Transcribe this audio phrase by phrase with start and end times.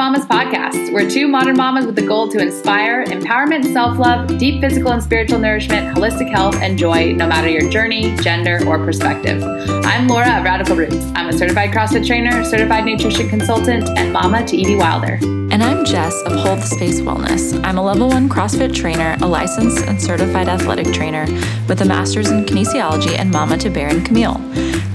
[0.00, 0.94] Mamas podcast.
[0.94, 5.02] We're two modern mamas with the goal to inspire empowerment, self love, deep physical and
[5.02, 9.42] spiritual nourishment, holistic health, and joy, no matter your journey, gender, or perspective.
[9.44, 10.96] I'm Laura of Radical Roots.
[11.14, 15.18] I'm a certified CrossFit trainer, certified nutrition consultant, and mama to Evie Wilder.
[15.52, 17.62] And I'm Jess of Hold Space Wellness.
[17.62, 21.26] I'm a level one CrossFit trainer, a licensed and certified athletic trainer
[21.68, 24.40] with a master's in kinesiology, and mama to Bear and Camille.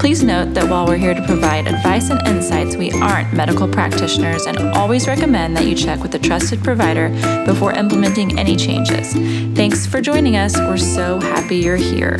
[0.05, 4.45] Please note that while we're here to provide advice and insights, we aren't medical practitioners
[4.45, 7.09] and always recommend that you check with a trusted provider
[7.43, 9.13] before implementing any changes.
[9.55, 10.55] Thanks for joining us.
[10.59, 12.17] We're so happy you're here.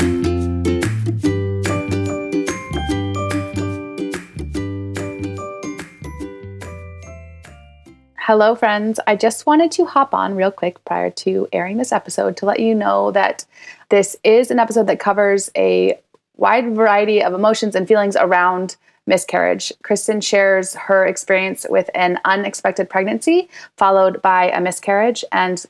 [8.17, 8.99] Hello, friends.
[9.05, 12.59] I just wanted to hop on real quick prior to airing this episode to let
[12.59, 13.45] you know that
[13.89, 15.99] this is an episode that covers a
[16.37, 18.75] wide variety of emotions and feelings around
[19.07, 19.71] miscarriage.
[19.83, 25.65] Kristin shares her experience with an unexpected pregnancy, followed by a miscarriage, and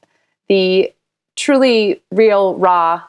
[0.48, 0.94] the
[1.36, 3.02] truly real, raw,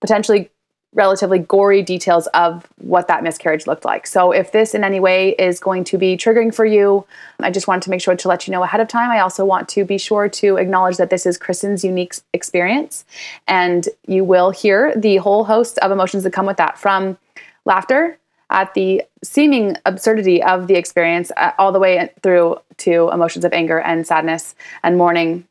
[0.00, 0.50] potentially
[0.92, 4.06] relatively gory details of what that miscarriage looked like.
[4.06, 7.04] So, if this in any way is going to be triggering for you,
[7.38, 9.10] I just wanted to make sure to let you know ahead of time.
[9.10, 13.04] I also want to be sure to acknowledge that this is Kristin's unique experience,
[13.46, 17.16] and you will hear the whole host of emotions that come with that from
[17.64, 18.18] laughter
[18.50, 23.52] at the seeming absurdity of the experience, uh, all the way through to emotions of
[23.52, 25.46] anger and sadness and mourning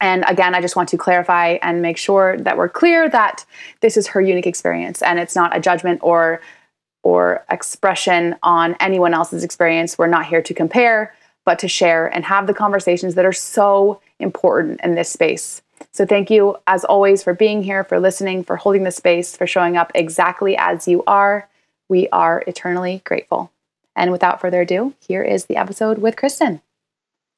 [0.00, 3.44] and again, I just want to clarify and make sure that we're clear that
[3.80, 6.40] this is her unique experience and it's not a judgment or
[7.02, 9.98] or expression on anyone else's experience.
[9.98, 11.14] We're not here to compare,
[11.44, 15.60] but to share and have the conversations that are so important in this space.
[15.92, 19.46] So thank you as always for being here, for listening, for holding the space, for
[19.46, 21.48] showing up exactly as you are.
[21.88, 23.52] We are eternally grateful.
[23.94, 26.62] And without further ado, here is the episode with Kristin.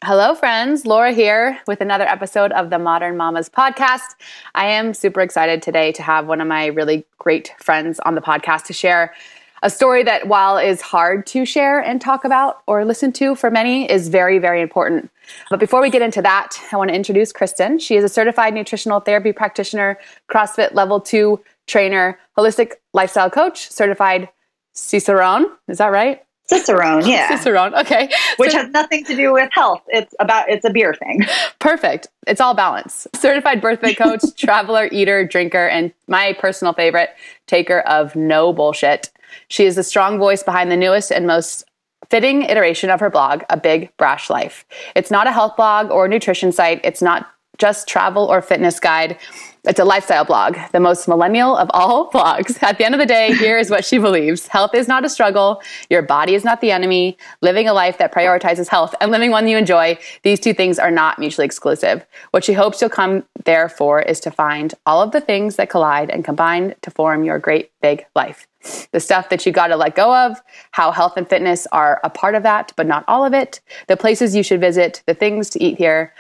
[0.05, 0.85] Hello, friends.
[0.85, 4.15] Laura here with another episode of the Modern Mamas podcast.
[4.55, 8.21] I am super excited today to have one of my really great friends on the
[8.21, 9.15] podcast to share
[9.63, 13.51] a story that, while is hard to share and talk about or listen to for
[13.51, 15.11] many, is very, very important.
[15.49, 17.81] But before we get into that, I want to introduce Kristin.
[17.81, 19.99] She is a certified nutritional therapy practitioner,
[20.31, 24.29] CrossFit level two trainer, holistic lifestyle coach, certified
[24.75, 25.47] Cicerone.
[25.69, 26.23] Is that right?
[26.49, 27.29] Cicerone, yeah.
[27.29, 28.09] Cicerone, okay.
[28.37, 29.83] Which so, has nothing to do with health.
[29.89, 31.25] It's about it's a beer thing.
[31.59, 32.07] Perfect.
[32.27, 33.07] It's all balance.
[33.15, 37.11] Certified BirthFIT coach, traveler, eater, drinker, and my personal favorite,
[37.47, 39.11] taker of no bullshit.
[39.49, 41.65] She is the strong voice behind the newest and most
[42.09, 44.65] fitting iteration of her blog, A Big Brash Life.
[44.95, 46.81] It's not a health blog or nutrition site.
[46.85, 49.19] It's not just travel or fitness guide.
[49.67, 52.63] It's a lifestyle blog, the most millennial of all blogs.
[52.63, 55.09] At the end of the day, here is what she believes health is not a
[55.09, 55.61] struggle.
[55.91, 57.19] Your body is not the enemy.
[57.41, 60.91] Living a life that prioritizes health and living one you enjoy, these two things are
[60.91, 62.07] not mutually exclusive.
[62.31, 65.69] What she hopes you'll come there for is to find all of the things that
[65.69, 68.47] collide and combine to form your great big life.
[68.93, 70.41] The stuff that you got to let go of,
[70.73, 73.97] how health and fitness are a part of that, but not all of it, the
[73.97, 76.13] places you should visit, the things to eat here,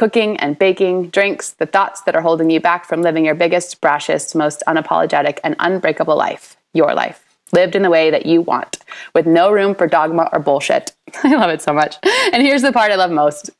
[0.00, 3.82] cooking and baking, drinks, the thoughts that are holding you back from living your biggest,
[3.82, 7.22] brashest, most unapologetic, and unbreakable life your life.
[7.52, 8.78] Lived in the way that you want,
[9.14, 10.92] with no room for dogma or bullshit.
[11.22, 11.96] I love it so much.
[12.32, 13.50] And here's the part I love most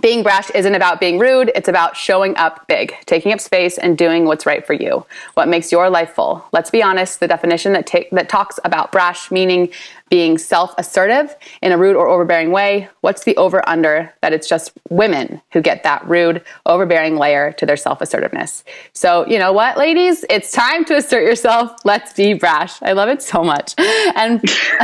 [0.00, 3.98] being brash isn't about being rude, it's about showing up big, taking up space, and
[3.98, 6.44] doing what's right for you, what makes your life full.
[6.52, 9.68] Let's be honest, the definition that, ta- that talks about brash meaning
[10.12, 14.46] being self assertive in a rude or overbearing way, what's the over under that it's
[14.46, 18.62] just women who get that rude, overbearing layer to their self assertiveness?
[18.92, 20.22] So, you know what, ladies?
[20.28, 21.72] It's time to assert yourself.
[21.86, 22.74] Let's be brash.
[22.82, 23.72] I love it so much.
[23.78, 24.38] And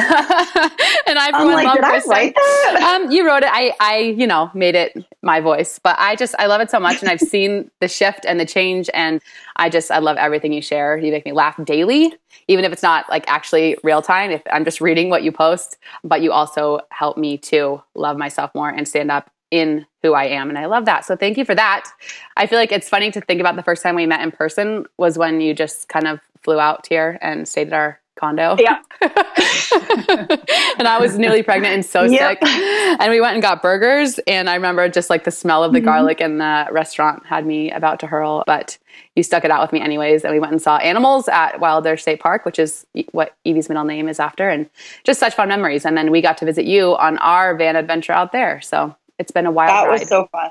[1.06, 3.00] and I, for one, like, love did I write that?
[3.02, 3.50] Um, you wrote it.
[3.52, 6.80] I, I, you know, made it my voice, but I just, I love it so
[6.80, 7.02] much.
[7.02, 8.88] And I've seen the shift and the change.
[8.94, 9.20] And
[9.56, 10.96] I just, I love everything you share.
[10.96, 12.14] You make me laugh daily
[12.48, 15.76] even if it's not like actually real time, if I'm just reading what you post,
[16.02, 20.24] but you also help me to love myself more and stand up in who I
[20.24, 20.48] am.
[20.48, 21.04] And I love that.
[21.04, 21.90] So thank you for that.
[22.36, 24.86] I feel like it's funny to think about the first time we met in person
[24.96, 28.56] was when you just kind of flew out here and stayed at our condo.
[28.58, 28.80] Yeah.
[30.78, 32.38] and I was newly pregnant and so yep.
[32.40, 32.48] sick.
[33.00, 34.18] And we went and got burgers.
[34.26, 35.86] And I remember just like the smell of the mm-hmm.
[35.86, 38.42] garlic in the restaurant had me about to hurl.
[38.46, 38.78] But
[39.14, 40.24] you stuck it out with me anyways.
[40.24, 43.84] And we went and saw animals at Wilder State Park, which is what Evie's middle
[43.84, 44.48] name is after.
[44.48, 44.68] And
[45.04, 45.84] just such fun memories.
[45.84, 48.60] And then we got to visit you on our van adventure out there.
[48.60, 50.00] So it's been a wild that ride.
[50.00, 50.50] was so fun.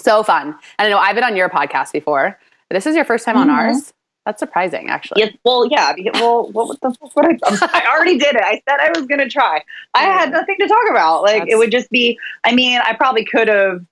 [0.00, 0.48] So fun.
[0.78, 2.38] And I know I've been on your podcast before.
[2.70, 3.50] This is your first time mm-hmm.
[3.50, 3.92] on ours.
[4.28, 5.22] That's surprising, actually.
[5.22, 5.94] Yes, well, yeah.
[6.12, 7.38] Well, what the fuck would I?
[7.72, 8.42] I already did it.
[8.42, 9.62] I said I was going to try.
[9.94, 11.22] I had nothing to talk about.
[11.22, 12.18] Like That's- it would just be.
[12.44, 13.86] I mean, I probably could have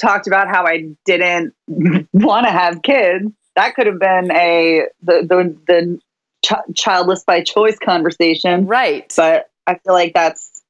[0.00, 1.52] talked about how I didn't
[2.14, 3.30] want to have kids.
[3.54, 6.00] That could have been a the the the
[6.42, 8.66] ch- childless by choice conversation.
[8.66, 9.12] Right.
[9.14, 10.62] But I feel like that's.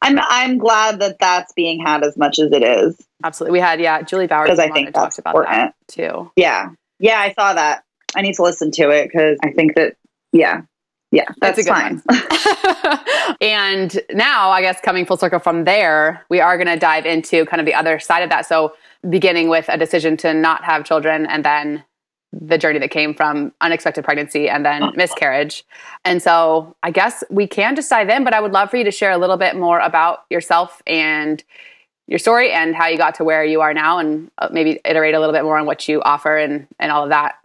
[0.00, 3.54] I'm I'm glad that that's being had as much as it is Absolutely.
[3.58, 5.56] We had, yeah, Julie Bowers because I think that's talked about important.
[5.56, 6.30] that too.
[6.36, 6.70] Yeah,
[7.00, 7.82] yeah, I saw that.
[8.14, 9.96] I need to listen to it because I think that
[10.32, 10.62] yeah,
[11.10, 13.36] yeah, That's that's, a good fine.
[13.40, 17.46] and now, I guess coming full circle from there, we are going to dive into
[17.46, 18.44] kind of the other side of that.
[18.44, 18.74] So,
[19.08, 21.84] beginning with a decision to not have children and then
[22.32, 25.64] the journey that came from unexpected pregnancy and then miscarriage.
[26.04, 28.84] And so, I guess we can just dive in, but I would love for you
[28.84, 31.42] to share a little bit more about yourself and
[32.06, 35.14] your story and how you got to where you are now and uh, maybe iterate
[35.14, 37.36] a little bit more on what you offer and and all of that.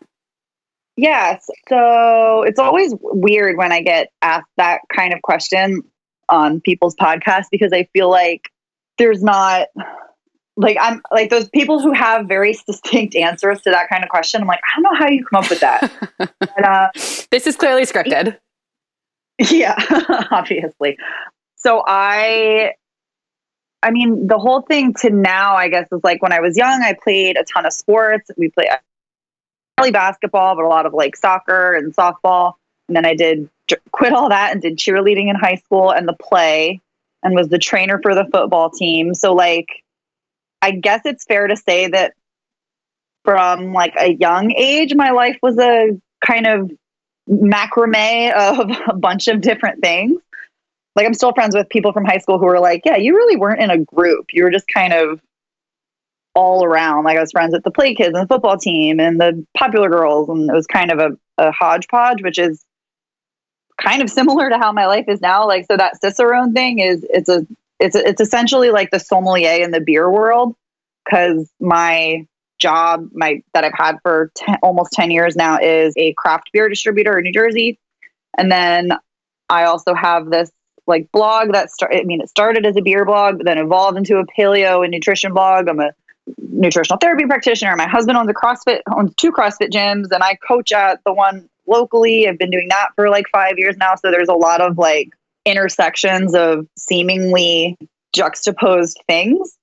[0.95, 1.48] Yes.
[1.69, 5.81] So it's always weird when I get asked that kind of question
[6.30, 8.50] on people's podcasts because I feel like
[8.98, 9.68] there's not
[10.56, 14.42] like I'm like those people who have very distinct answers to that kind of question.
[14.42, 15.92] I'm like, I don't know how you come up with that.
[16.18, 16.90] but, uh,
[17.31, 18.38] This is clearly scripted.
[19.39, 19.75] yeah,
[20.31, 20.98] obviously.
[21.56, 22.74] So I
[23.81, 26.81] I mean, the whole thing to now, I guess, is like when I was young,
[26.84, 28.30] I played a ton of sports.
[28.38, 28.69] We played
[29.78, 32.54] probably basketball, but a lot of like soccer and softball.
[32.88, 33.50] And then I did
[33.92, 36.81] quit all that and did cheerleading in high school and the play
[37.24, 39.14] and was the trainer for the football team.
[39.14, 39.68] So like
[40.62, 42.14] I guess it's fair to say that
[43.24, 46.72] from like a young age my life was a kind of
[47.30, 50.20] macrame of a bunch of different things.
[50.96, 53.36] Like I'm still friends with people from high school who are like, "Yeah, you really
[53.36, 54.28] weren't in a group.
[54.31, 55.20] You were just kind of
[56.35, 59.19] all around." Like I was friends with the play kids and the football team and
[59.19, 62.63] the popular girls, and it was kind of a, a hodgepodge, which is
[63.81, 65.47] kind of similar to how my life is now.
[65.47, 67.45] Like so that Cicerone thing is it's a
[67.80, 70.56] it's a, it's essentially like the sommelier in the beer world
[71.03, 72.25] because my
[72.59, 76.69] job my that I've had for 10, almost 10 years now is a craft beer
[76.69, 77.79] distributor in New Jersey
[78.38, 78.94] and then
[79.50, 80.50] I also have this
[80.88, 83.97] like blog that started I mean it started as a beer blog but then evolved
[83.97, 85.91] into a paleo and nutrition blog I'm a
[86.38, 87.75] nutritional therapy practitioner.
[87.75, 91.50] My husband owns a CrossFit owns two CrossFit gyms and I coach at the one
[91.68, 92.28] locally.
[92.28, 93.96] I've been doing that for like 5 years now.
[93.96, 95.10] So there's a lot of like
[95.46, 97.78] intersections of seemingly
[98.14, 99.58] juxtaposed things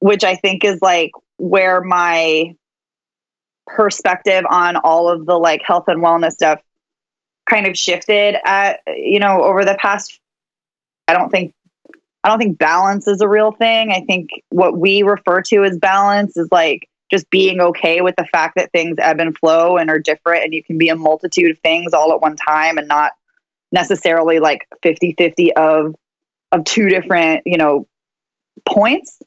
[0.00, 2.54] which I think is like where my
[3.66, 6.60] perspective on all of the like health and wellness stuff
[7.48, 10.20] kind of shifted at you know over the past
[11.08, 11.52] I don't think
[12.26, 13.92] I don't think balance is a real thing.
[13.92, 18.26] I think what we refer to as balance is like just being okay with the
[18.26, 21.52] fact that things ebb and flow and are different and you can be a multitude
[21.52, 23.12] of things all at one time and not
[23.70, 25.94] necessarily like 50-50 of
[26.52, 27.86] of two different, you know,
[28.64, 29.20] points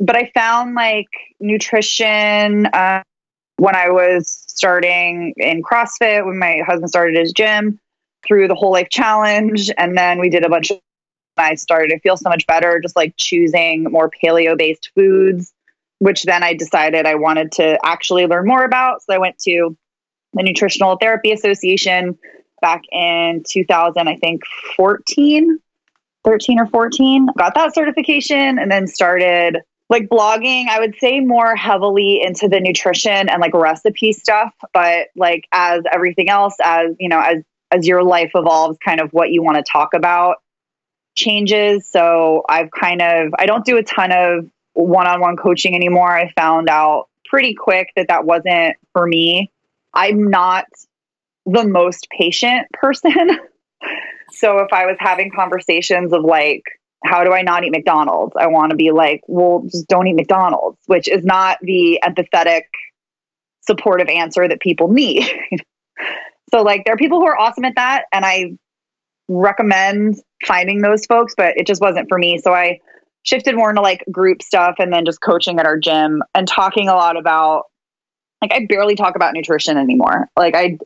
[0.00, 1.08] but I found like
[1.38, 3.02] nutrition uh,
[3.58, 7.78] when I was starting in CrossFit, when my husband started his gym
[8.26, 9.70] through the whole life challenge.
[9.76, 10.80] And then we did a bunch of,
[11.40, 15.52] I started to feel so much better just like choosing more paleo based foods,
[15.98, 19.02] which then I decided I wanted to actually learn more about.
[19.02, 19.76] So I went to
[20.34, 22.18] the Nutritional Therapy Association
[22.60, 24.42] back in 2000, I think
[24.76, 25.58] 14,
[26.24, 29.58] 13 or 14, got that certification and then started
[29.90, 35.08] like blogging i would say more heavily into the nutrition and like recipe stuff but
[35.16, 39.30] like as everything else as you know as as your life evolves kind of what
[39.30, 40.36] you want to talk about
[41.14, 46.30] changes so i've kind of i don't do a ton of one-on-one coaching anymore i
[46.32, 49.50] found out pretty quick that that wasn't for me
[49.94, 50.64] i'm not
[51.46, 53.28] the most patient person
[54.32, 56.62] so if i was having conversations of like
[57.04, 58.34] how do I not eat McDonald's?
[58.38, 62.62] I want to be like, well, just don't eat McDonald's, which is not the empathetic,
[63.62, 65.26] supportive answer that people need.
[66.52, 68.52] so, like, there are people who are awesome at that, and I
[69.30, 72.38] recommend finding those folks, but it just wasn't for me.
[72.38, 72.80] So, I
[73.22, 76.88] shifted more into like group stuff and then just coaching at our gym and talking
[76.88, 77.64] a lot about,
[78.42, 80.28] like, I barely talk about nutrition anymore.
[80.36, 80.78] Like, I,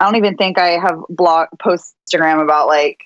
[0.00, 2.98] I don't even think I have blog post Instagram about like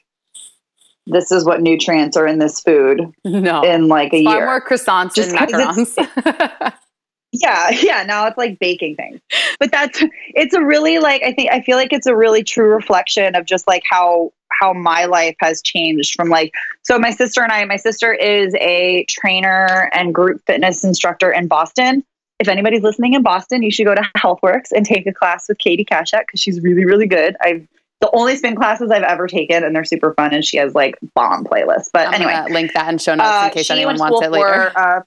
[1.06, 3.62] this is what nutrients are in this food No.
[3.62, 4.44] in like a year.
[4.46, 6.72] more croissants Just and macarons.
[7.32, 8.02] yeah, yeah.
[8.04, 9.20] Now it's like baking things,
[9.58, 10.02] but that's
[10.34, 13.44] it's a really like I think I feel like it's a really true reflection of
[13.44, 17.64] just like how how my life has changed from like so my sister and I.
[17.64, 22.04] My sister is a trainer and group fitness instructor in Boston,
[22.40, 25.58] if anybody's listening in Boston, you should go to HealthWorks and take a class with
[25.58, 27.36] Katie Kaschak because she's really, really good.
[27.42, 27.68] I've
[28.00, 30.32] the only spin classes I've ever taken, and they're super fun.
[30.32, 31.90] And she has like bomb playlists.
[31.92, 34.72] But I'm anyway, link that in show notes uh, in case anyone wants it later.
[34.72, 35.02] For, uh,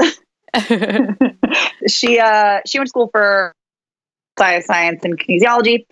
[1.88, 3.54] she uh she went to school for
[4.38, 5.86] science and kinesiology,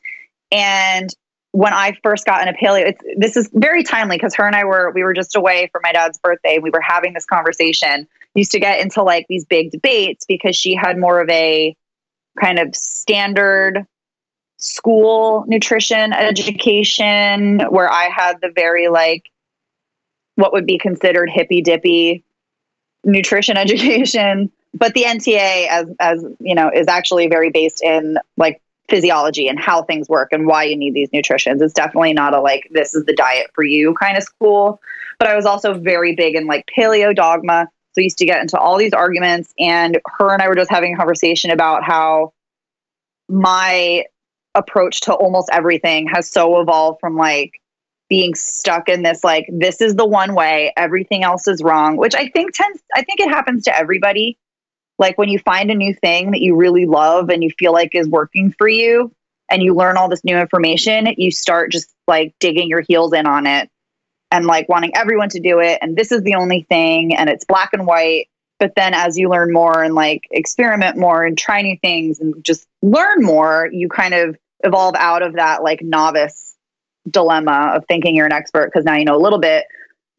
[0.50, 1.10] and
[1.52, 4.90] when I first got into paleo, this is very timely because her and I were
[4.94, 6.58] we were just away for my dad's birthday.
[6.58, 8.08] We were having this conversation.
[8.34, 11.76] Used to get into like these big debates because she had more of a
[12.40, 13.86] kind of standard
[14.56, 19.28] school nutrition education where I had the very like
[20.36, 22.24] what would be considered hippy dippy
[23.04, 24.50] nutrition education.
[24.74, 29.58] But the NTA as as you know is actually very based in like physiology and
[29.58, 31.62] how things work and why you need these nutritions.
[31.62, 34.80] It's definitely not a like this is the diet for you kind of school.
[35.18, 37.68] But I was also very big in like paleo dogma.
[37.92, 40.70] So I used to get into all these arguments and her and I were just
[40.70, 42.32] having a conversation about how
[43.28, 44.04] my
[44.54, 47.61] approach to almost everything has so evolved from like
[48.12, 52.14] being stuck in this like this is the one way everything else is wrong which
[52.14, 54.36] i think tends i think it happens to everybody.
[54.98, 57.94] Like when you find a new thing that you really love and you feel like
[57.94, 59.10] is working for you
[59.48, 63.24] and you learn all this new information you start just like digging your heels in
[63.26, 63.70] on it
[64.30, 67.46] and like wanting everyone to do it and this is the only thing and it's
[67.46, 68.28] black and white.
[68.58, 72.44] But then as you learn more and like experiment more and try new things and
[72.44, 76.51] just learn more you kind of evolve out of that like novice
[77.10, 79.64] dilemma of thinking you're an expert because now you know a little bit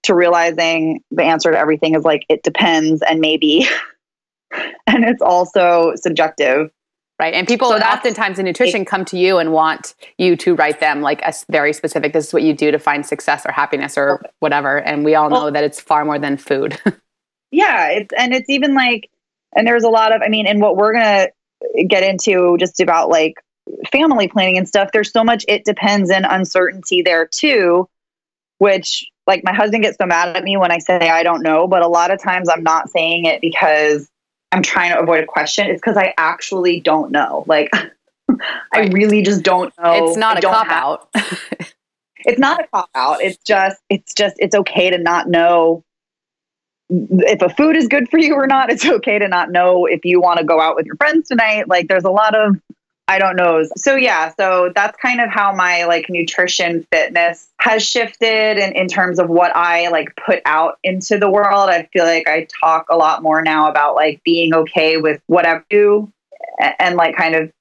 [0.04, 3.66] to realizing the answer to everything is like it depends and maybe
[4.88, 6.70] and it's also subjective
[7.20, 7.36] Right.
[7.36, 11.02] And people So oftentimes in nutrition come to you and want you to write them
[11.02, 14.20] like a very specific, this is what you do to find success or happiness or
[14.40, 14.80] whatever.
[14.82, 16.78] And we all know Well- that it's far more than food.
[17.54, 19.10] yeah it's and it's even like
[19.56, 21.28] and there's a lot of i mean and what we're gonna
[21.88, 23.36] get into just about like
[23.92, 27.88] family planning and stuff there's so much it depends and uncertainty there too
[28.58, 31.68] which like my husband gets so mad at me when i say i don't know
[31.68, 34.10] but a lot of times i'm not saying it because
[34.52, 37.72] i'm trying to avoid a question it's because i actually don't know like
[38.74, 41.10] i really just don't know it's not I a cop have- out.
[42.26, 43.22] it's not a cop out.
[43.22, 45.84] It's just it's just it's okay to not know
[46.90, 48.70] if a food is good for you or not.
[48.72, 51.68] It's okay to not know if you want to go out with your friends tonight.
[51.68, 52.56] Like there's a lot of
[53.08, 53.64] I don't know.
[53.76, 58.88] So yeah, so that's kind of how my like nutrition fitness has shifted and in
[58.88, 61.70] terms of what I like put out into the world.
[61.70, 65.46] I feel like I talk a lot more now about like being okay with what
[65.46, 66.12] I do
[66.80, 67.52] and like kind of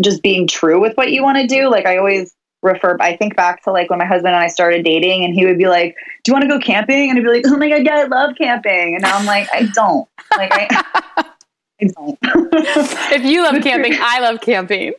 [0.00, 1.70] just being true with what you want to do.
[1.70, 4.84] Like I always refer I think back to like when my husband and I started
[4.84, 7.10] dating and he would be like, Do you want to go camping?
[7.10, 8.94] And I'd be like, Oh my god, yeah, I love camping.
[8.96, 10.08] And now I'm like, I don't.
[10.36, 11.24] Like I.
[11.96, 14.94] if you love camping, I love camping.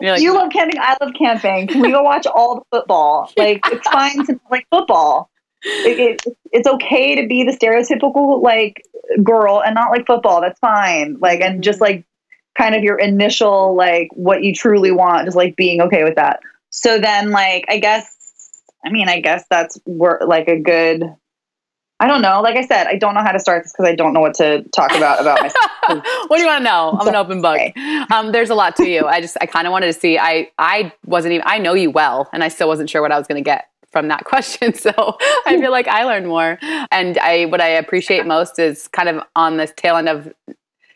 [0.00, 1.66] Like, you love camping, I love camping.
[1.66, 3.30] Can we go watch all the football?
[3.36, 5.30] Like it's fine to like football.
[5.62, 8.82] It, it, it's okay to be the stereotypical like
[9.22, 10.40] girl and not like football.
[10.40, 11.16] That's fine.
[11.20, 12.04] Like and just like
[12.56, 16.40] kind of your initial like what you truly want, just like being okay with that.
[16.70, 18.14] So then like I guess
[18.84, 21.04] I mean I guess that's like a good
[22.00, 22.40] I don't know.
[22.40, 24.34] Like I said, I don't know how to start this because I don't know what
[24.34, 25.70] to talk about about myself.
[26.28, 26.96] what do you want to know?
[26.98, 27.60] I'm an open book.
[28.10, 29.06] Um, there's a lot to you.
[29.06, 30.18] I just, I kind of wanted to see.
[30.18, 31.46] I, I wasn't even.
[31.46, 33.68] I know you well, and I still wasn't sure what I was going to get
[33.92, 34.74] from that question.
[34.74, 34.90] So
[35.46, 36.58] I feel like I learned more.
[36.90, 40.32] And I, what I appreciate most is kind of on this tail end of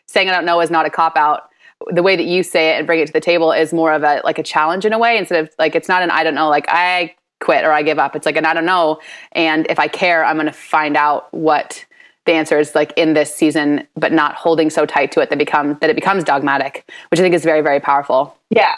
[0.07, 1.49] saying I don't know is not a cop out.
[1.91, 4.03] The way that you say it and bring it to the table is more of
[4.03, 6.33] a like a challenge in a way instead of like it's not an I don't
[6.33, 8.15] know like I quit or I give up.
[8.15, 8.99] It's like and I don't know.
[9.31, 11.85] And if I care, I'm going to find out what
[12.25, 15.37] the answer is like in this season, but not holding so tight to it that
[15.37, 18.35] become that it becomes dogmatic, which I think is very, very powerful.
[18.49, 18.75] yeah.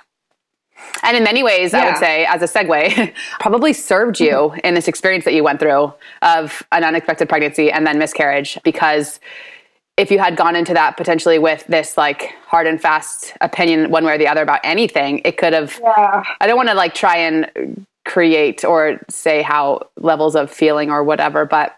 [1.02, 4.88] And in many ways, I would say, as a segue, probably served you in this
[4.88, 8.60] experience that you went through of an unexpected pregnancy and then miscarriage.
[8.64, 9.20] Because
[9.98, 14.06] if you had gone into that potentially with this like hard and fast opinion, one
[14.06, 16.24] way or the other about anything, it could have Yeah.
[16.40, 21.04] I don't want to like try and create or say how levels of feeling or
[21.04, 21.78] whatever, but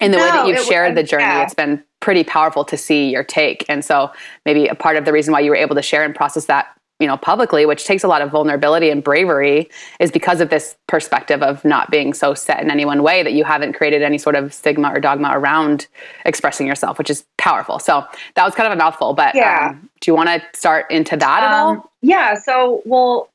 [0.00, 1.44] in the way that you've shared the journey, yeah.
[1.44, 3.64] it's been pretty powerful to see your take.
[3.68, 4.10] And so
[4.44, 6.66] maybe a part of the reason why you were able to share and process that,
[6.98, 10.76] you know, publicly, which takes a lot of vulnerability and bravery, is because of this
[10.88, 14.18] perspective of not being so set in any one way that you haven't created any
[14.18, 15.86] sort of stigma or dogma around
[16.26, 17.78] expressing yourself, which is powerful.
[17.78, 18.04] So
[18.34, 19.68] that was kind of a mouthful, but Yeah.
[19.70, 21.70] um, do you want to start into that at all?
[21.70, 22.34] Um, yeah.
[22.34, 23.28] So, well,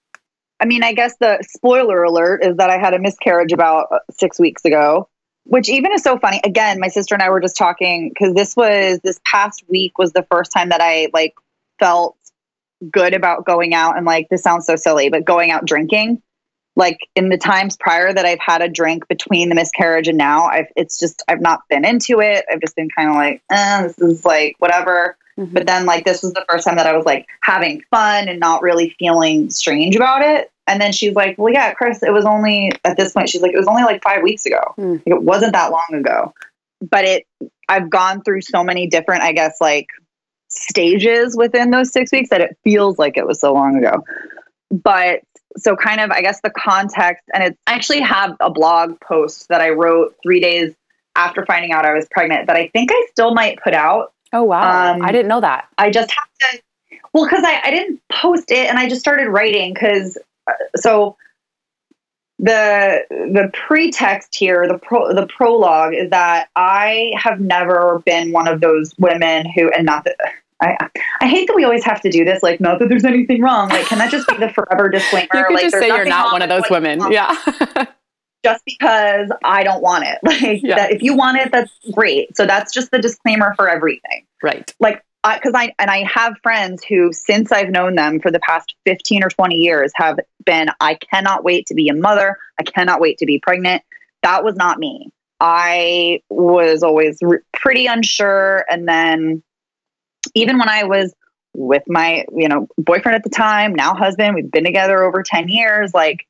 [0.59, 3.99] I mean, I guess the spoiler alert is that I had a miscarriage about uh,
[4.11, 5.07] six weeks ago.
[5.47, 6.41] which even is so funny.
[6.43, 10.11] Again, my sister and I were just talking because this was this past week was
[10.11, 11.35] the first time that I like
[11.79, 12.17] felt
[12.91, 16.21] good about going out and like this sounds so silly, but going out drinking.
[16.75, 20.45] Like in the times prior that I've had a drink between the miscarriage and now,
[20.45, 22.45] I've it's just I've not been into it.
[22.51, 25.17] I've just been kind of like, eh, this is like whatever.
[25.37, 25.53] Mm-hmm.
[25.53, 28.39] But then like this was the first time that I was like having fun and
[28.39, 30.51] not really feeling strange about it.
[30.65, 33.53] And then she's like, Well, yeah, Chris, it was only at this point, she's like,
[33.53, 34.61] it was only like five weeks ago.
[34.77, 34.93] Mm.
[35.05, 36.33] Like, it wasn't that long ago.
[36.81, 37.27] But it
[37.69, 39.87] I've gone through so many different, I guess, like
[40.49, 44.03] stages within those six weeks that it feels like it was so long ago.
[44.71, 45.21] But
[45.57, 49.47] so kind of, I guess the context, and it's I actually have a blog post
[49.49, 50.73] that I wrote three days
[51.15, 54.13] after finding out I was pregnant that I think I still might put out.
[54.33, 54.93] Oh wow!
[54.93, 55.67] Um, I didn't know that.
[55.77, 56.61] I just have to.
[57.13, 60.17] Well, because I, I didn't post it and I just started writing because
[60.47, 61.17] uh, so
[62.39, 68.47] the the pretext here, the pro, the prologue is that I have never been one
[68.47, 70.17] of those women who, and not that
[70.61, 70.77] I
[71.21, 72.43] I hate that we always have to do this.
[72.43, 73.69] Like, not that there's anything wrong.
[73.69, 75.27] Like, can that just be the forever disclaimer?
[75.33, 77.11] You could like, just say you're not one of those women.
[77.11, 77.35] Yeah.
[78.51, 80.19] just because I don't want it.
[80.27, 80.75] Like, yeah.
[80.75, 82.35] that if you want it, that's great.
[82.35, 84.25] So that's just the disclaimer for everything.
[84.43, 84.73] Right.
[84.79, 88.39] Like, because I, I and I have friends who, since I've known them for the
[88.39, 92.37] past 15 or 20 years, have been, I cannot wait to be a mother.
[92.59, 93.83] I cannot wait to be pregnant.
[94.21, 95.11] That was not me.
[95.39, 98.65] I was always re- pretty unsure.
[98.69, 99.43] And then
[100.35, 101.13] even when I was
[101.53, 105.49] with my, you know, boyfriend at the time, now husband, we've been together over 10
[105.49, 106.27] years, like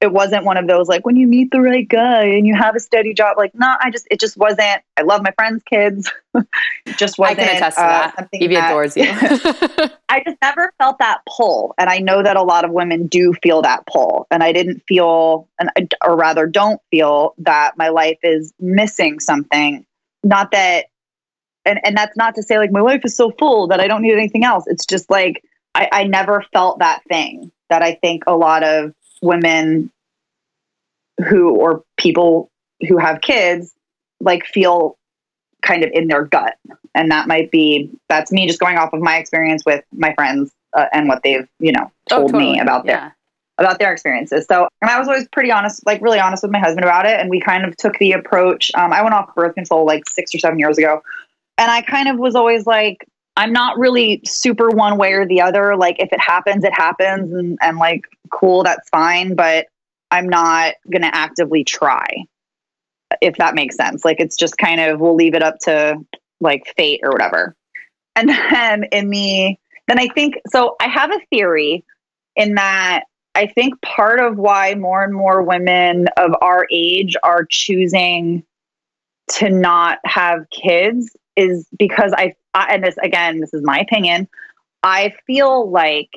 [0.00, 2.76] it wasn't one of those like when you meet the right guy and you have
[2.76, 6.12] a steady job, like, no, I just it just wasn't I love my friends' kids.
[6.96, 8.28] just wasn't I can attest to uh, that.
[8.34, 9.04] Evie that, adores you.
[10.08, 11.74] I just never felt that pull.
[11.78, 14.26] And I know that a lot of women do feel that pull.
[14.30, 19.86] And I didn't feel and or rather don't feel that my life is missing something.
[20.22, 20.86] Not that
[21.64, 24.02] and and that's not to say like my life is so full that I don't
[24.02, 24.64] need anything else.
[24.66, 25.42] It's just like
[25.74, 28.92] I, I never felt that thing that I think a lot of
[29.22, 29.90] women
[31.24, 32.50] who or people
[32.88, 33.72] who have kids
[34.20, 34.96] like feel
[35.62, 36.56] kind of in their gut
[36.94, 40.52] and that might be that's me just going off of my experience with my friends
[40.76, 42.52] uh, and what they've you know oh, told oh, totally.
[42.52, 43.10] me about their yeah.
[43.58, 46.58] about their experiences so and i was always pretty honest like really honest with my
[46.58, 49.54] husband about it and we kind of took the approach um, i went off birth
[49.54, 51.02] control like six or seven years ago
[51.58, 55.40] and I kind of was always like, I'm not really super one way or the
[55.40, 55.76] other.
[55.76, 59.34] Like if it happens, it happens and, and like cool, that's fine.
[59.34, 59.66] But
[60.10, 62.06] I'm not gonna actively try.
[63.20, 64.04] If that makes sense.
[64.04, 65.96] Like it's just kind of we'll leave it up to
[66.40, 67.56] like fate or whatever.
[68.14, 69.56] And then in the
[69.88, 71.84] then I think so I have a theory
[72.34, 77.44] in that I think part of why more and more women of our age are
[77.44, 78.42] choosing
[79.32, 84.26] to not have kids is because I, I and this again, this is my opinion.
[84.82, 86.08] I feel like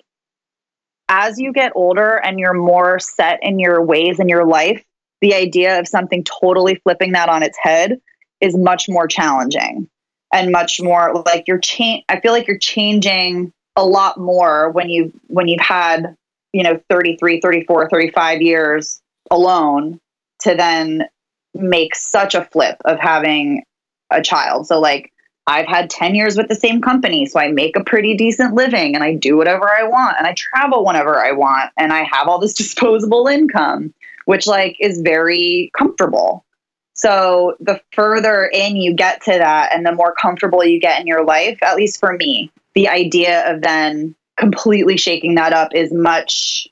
[1.10, 4.84] as you get older and you're more set in your ways in your life,
[5.22, 8.00] the idea of something totally flipping that on its head
[8.40, 9.90] is much more challenging
[10.32, 14.90] and much more like you're change I feel like you're changing a lot more when
[14.90, 16.16] you when you've had,
[16.54, 20.00] you know, 33, 34, 35 years alone
[20.42, 21.06] to then
[21.54, 23.64] make such a flip of having
[24.12, 24.68] a child.
[24.68, 25.12] So like
[25.50, 28.94] I've had 10 years with the same company, so I make a pretty decent living
[28.94, 32.28] and I do whatever I want and I travel whenever I want and I have
[32.28, 33.92] all this disposable income,
[34.26, 36.46] which like is very comfortable.
[36.94, 41.08] So the further in you get to that and the more comfortable you get in
[41.08, 45.92] your life, at least for me, the idea of then completely shaking that up is
[45.92, 46.68] much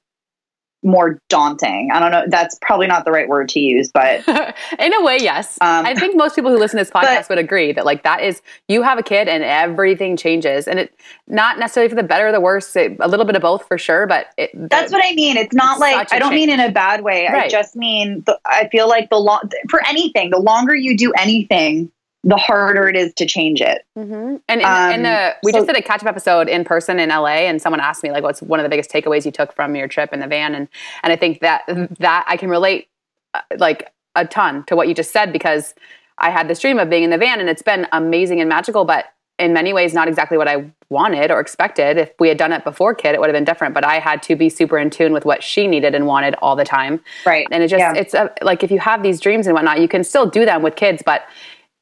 [0.84, 1.90] more daunting.
[1.92, 2.24] I don't know.
[2.28, 4.28] That's probably not the right word to use, but
[4.80, 5.58] in a way, yes.
[5.62, 8.04] Um, I think most people who listen to this podcast but, would agree that like
[8.04, 10.94] that is you have a kid and everything changes, and it
[11.28, 12.76] not necessarily for the better or the worse.
[12.76, 15.38] It, a little bit of both for sure, but it, that's what I mean.
[15.38, 16.48] It's not it's like I don't change.
[16.48, 17.28] mean in a bad way.
[17.28, 17.46] Right.
[17.46, 21.12] I just mean the, I feel like the long for anything, the longer you do
[21.14, 21.92] anything,
[22.28, 23.86] the harder it is to change it.
[23.98, 24.36] Mm-hmm.
[24.50, 27.48] And, um, the, we so, just did a catch up episode in person in LA,
[27.48, 29.88] and someone asked me like, "What's one of the biggest takeaways you took from your
[29.88, 30.68] trip in the van?" And
[31.04, 31.64] and I think that
[32.00, 32.90] that I can relate
[33.34, 35.74] uh, like a ton to what you just said because
[36.18, 38.84] I had this dream of being in the van, and it's been amazing and magical,
[38.84, 39.06] but
[39.40, 41.98] in many ways not exactly what I wanted or expected.
[41.98, 43.74] If we had done it before kid, it would have been different.
[43.74, 46.56] But I had to be super in tune with what she needed and wanted all
[46.56, 47.00] the time.
[47.26, 47.48] Right.
[47.52, 47.94] And it just yeah.
[47.94, 50.64] it's a, like if you have these dreams and whatnot, you can still do them
[50.64, 51.26] with kids, but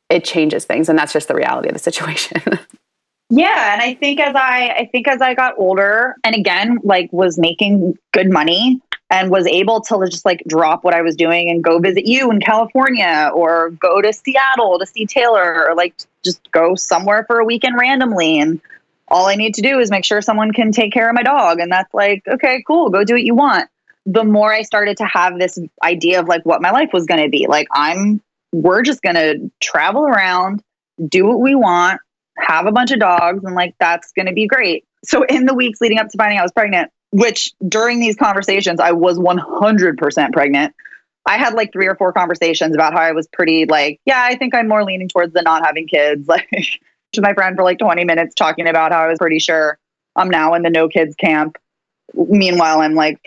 [0.10, 2.42] it changes things and that's just the reality of the situation
[3.30, 7.12] yeah and i think as i i think as i got older and again like
[7.12, 11.50] was making good money and was able to just like drop what I was doing
[11.50, 15.96] and go visit you in California or go to Seattle to see Taylor or like
[16.24, 18.40] just go somewhere for a weekend randomly.
[18.40, 18.60] And
[19.08, 21.60] all I need to do is make sure someone can take care of my dog.
[21.60, 23.70] And that's like, okay, cool, go do what you want.
[24.08, 27.24] The more I started to have this idea of like what my life was going
[27.24, 28.22] to be, like, I'm,
[28.62, 30.62] we're just going to travel around,
[31.10, 32.00] do what we want,
[32.38, 34.86] have a bunch of dogs, and like, that's going to be great.
[35.04, 38.16] So, in the weeks leading up to finding out I was pregnant, which during these
[38.16, 40.74] conversations, I was 100% pregnant.
[41.28, 44.36] I had like three or four conversations about how I was pretty like, yeah, I
[44.36, 46.28] think I'm more leaning towards the not having kids.
[46.36, 46.50] Like
[47.14, 49.80] to my friend for like 20 minutes talking about how I was pretty sure
[50.18, 51.58] I'm now in the no kids camp.
[52.14, 53.20] Meanwhile, I'm like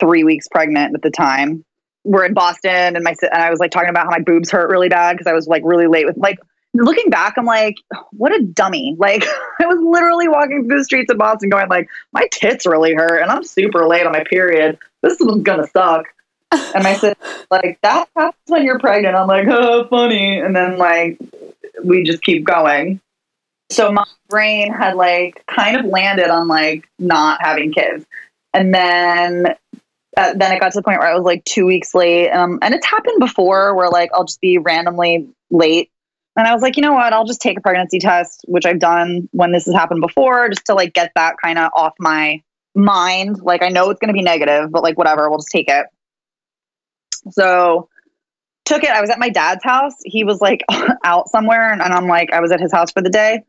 [0.00, 1.62] three weeks pregnant at the time.
[2.04, 4.70] We're in Boston and my and I was like talking about how my boobs hurt
[4.70, 6.38] really bad because I was like really late with like
[6.74, 7.76] looking back, I'm like,
[8.12, 8.96] what a dummy.
[9.04, 9.24] Like
[9.60, 13.20] I was literally walking through the streets of Boston going like, my tits really hurt
[13.20, 14.78] and I'm super late on my period.
[15.02, 16.06] This is gonna suck.
[16.50, 17.16] And my sister
[17.50, 19.14] like, that happens when you're pregnant.
[19.14, 20.38] I'm like, oh funny.
[20.38, 21.18] And then like
[21.82, 23.00] we just keep going.
[23.70, 28.04] So my brain had like kind of landed on like not having kids.
[28.52, 29.56] And then
[30.16, 32.30] then it got to the point where I was like two weeks late.
[32.30, 35.90] Um, and it's happened before where like I'll just be randomly late
[36.36, 37.12] and I was like, you know what?
[37.12, 40.66] I'll just take a pregnancy test, which I've done when this has happened before, just
[40.66, 42.42] to like get that kind of off my
[42.74, 43.40] mind.
[43.40, 45.86] Like I know it's going to be negative, but like whatever, we'll just take it.
[47.30, 47.88] So
[48.64, 48.90] took it.
[48.90, 49.94] I was at my dad's house.
[50.04, 50.64] He was like
[51.04, 53.42] out somewhere, and, and I'm like, I was at his house for the day.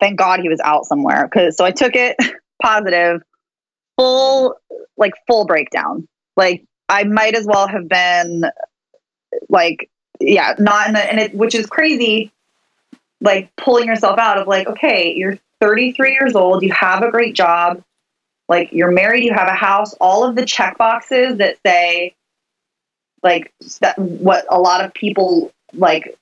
[0.00, 1.28] Thank God he was out somewhere.
[1.28, 2.16] Cause so I took it
[2.62, 3.22] positive,
[3.96, 4.56] full
[4.96, 6.06] like full breakdown.
[6.36, 8.44] Like I might as well have been
[9.48, 9.88] like
[10.20, 12.30] yeah, not in the, and it, which is crazy,
[13.20, 17.34] like pulling yourself out of like, okay, you're 33 years old, you have a great
[17.34, 17.82] job,
[18.48, 22.14] like you're married, you have a house, all of the check boxes that say,
[23.22, 26.16] like, that what a lot of people like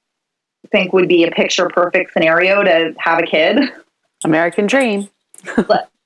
[0.71, 3.59] think would be a picture perfect scenario to have a kid.
[4.25, 5.09] American dream.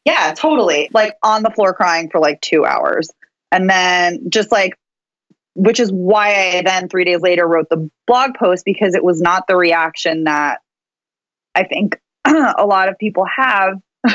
[0.05, 0.91] Yeah, totally.
[0.93, 3.11] Like on the floor crying for like two hours.
[3.51, 4.75] And then just like
[5.55, 9.21] which is why I then three days later wrote the blog post because it was
[9.21, 10.61] not the reaction that
[11.55, 13.79] I think a lot of people have.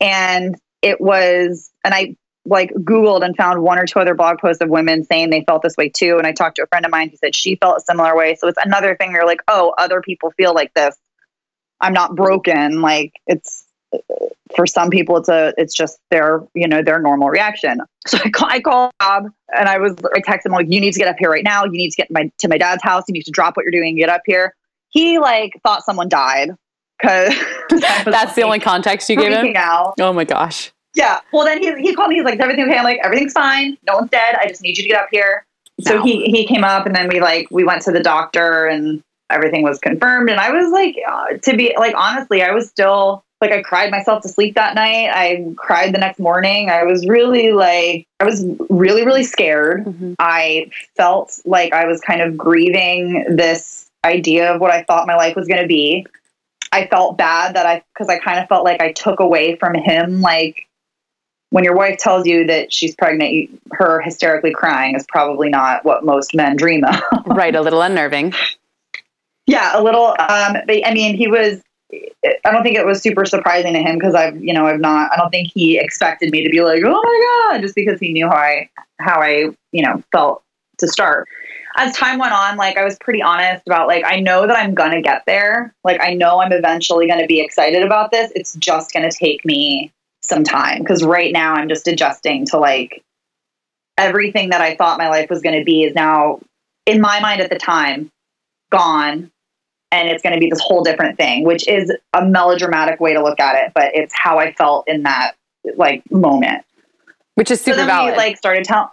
[0.00, 4.62] and it was, and I like Googled and found one or two other blog posts
[4.62, 6.18] of women saying they felt this way too.
[6.18, 8.36] And I talked to a friend of mine who said she felt a similar way.
[8.36, 10.96] So it's another thing you're like, oh, other people feel like this.
[11.80, 12.80] I'm not broken.
[12.80, 13.64] Like it's,
[14.56, 17.80] for some people it's a it's just their you know their normal reaction.
[18.06, 20.92] So i call i called bob and i was i texted him like you need
[20.92, 21.64] to get up here right now.
[21.64, 23.04] You need to get my to my dad's house.
[23.06, 24.54] You need to drop what you're doing and get up here.
[24.88, 26.50] He like thought someone died
[26.98, 27.34] because
[27.70, 29.54] that's like, the only context you gave him?
[29.56, 29.94] out.
[30.00, 30.72] oh my gosh.
[30.94, 31.20] Yeah.
[31.32, 32.16] Well then he, he called me.
[32.16, 32.78] He's like everything okay?
[32.78, 33.76] I'm like everything's fine.
[33.86, 34.36] No one's dead.
[34.40, 35.44] I just need you to get up here.
[35.84, 35.92] No.
[35.92, 39.02] so he he came up and then we like we went to the doctor and
[39.30, 40.30] everything was confirmed.
[40.30, 43.90] And i was like uh, to be like honestly i was still like I cried
[43.90, 45.10] myself to sleep that night.
[45.12, 46.70] I cried the next morning.
[46.70, 49.84] I was really like I was really really scared.
[49.84, 50.14] Mm-hmm.
[50.18, 55.16] I felt like I was kind of grieving this idea of what I thought my
[55.16, 56.06] life was going to be.
[56.72, 59.74] I felt bad that I cuz I kind of felt like I took away from
[59.74, 60.66] him like
[61.50, 65.82] when your wife tells you that she's pregnant, you, her hysterically crying is probably not
[65.84, 67.00] what most men dream of.
[67.26, 68.34] right, a little unnerving.
[69.48, 70.08] Yeah, a little.
[70.08, 73.96] Um, but I mean, he was I don't think it was super surprising to him
[73.96, 76.82] because I've, you know, I've not, I don't think he expected me to be like,
[76.84, 80.42] oh my God, just because he knew how I, how I, you know, felt
[80.78, 81.28] to start.
[81.76, 84.74] As time went on, like I was pretty honest about like, I know that I'm
[84.90, 85.72] to get there.
[85.84, 88.32] Like, I know I'm eventually to be excited about this.
[88.34, 89.90] It's just to take me
[90.22, 93.02] some time because right now I'm just adjusting to like
[93.96, 96.40] everything that I thought my life was to be is now,
[96.84, 98.10] in my mind at the time,
[98.70, 99.30] gone
[99.90, 103.22] and it's going to be this whole different thing, which is a melodramatic way to
[103.22, 105.32] look at it, but it's how I felt in that
[105.76, 106.64] like moment.
[107.34, 108.12] Which is super so then valid.
[108.12, 108.88] We, like started telling.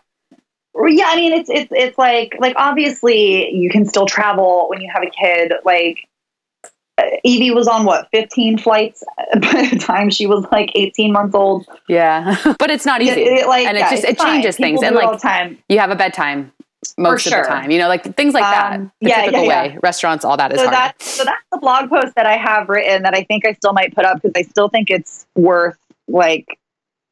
[0.87, 4.91] Yeah, I mean it's it's it's like like obviously you can still travel when you
[4.93, 5.53] have a kid.
[5.63, 5.99] Like
[6.97, 9.03] uh, Evie was on what 15 flights
[9.33, 11.65] by the time she was like 18 months old.
[11.87, 13.21] Yeah, but it's not easy.
[13.21, 14.83] It, it, like, and it just it changes things.
[14.83, 15.57] And like time.
[15.69, 16.51] you have a bedtime
[16.97, 17.71] most For of the time.
[17.71, 18.73] You know, like things like that.
[18.73, 19.73] Um, the yeah, typical yeah, yeah.
[19.73, 19.79] way.
[19.81, 21.17] Restaurants, all that is so so that's
[21.51, 24.21] the blog post that I have written that I think I still might put up
[24.21, 26.59] because I still think it's worth like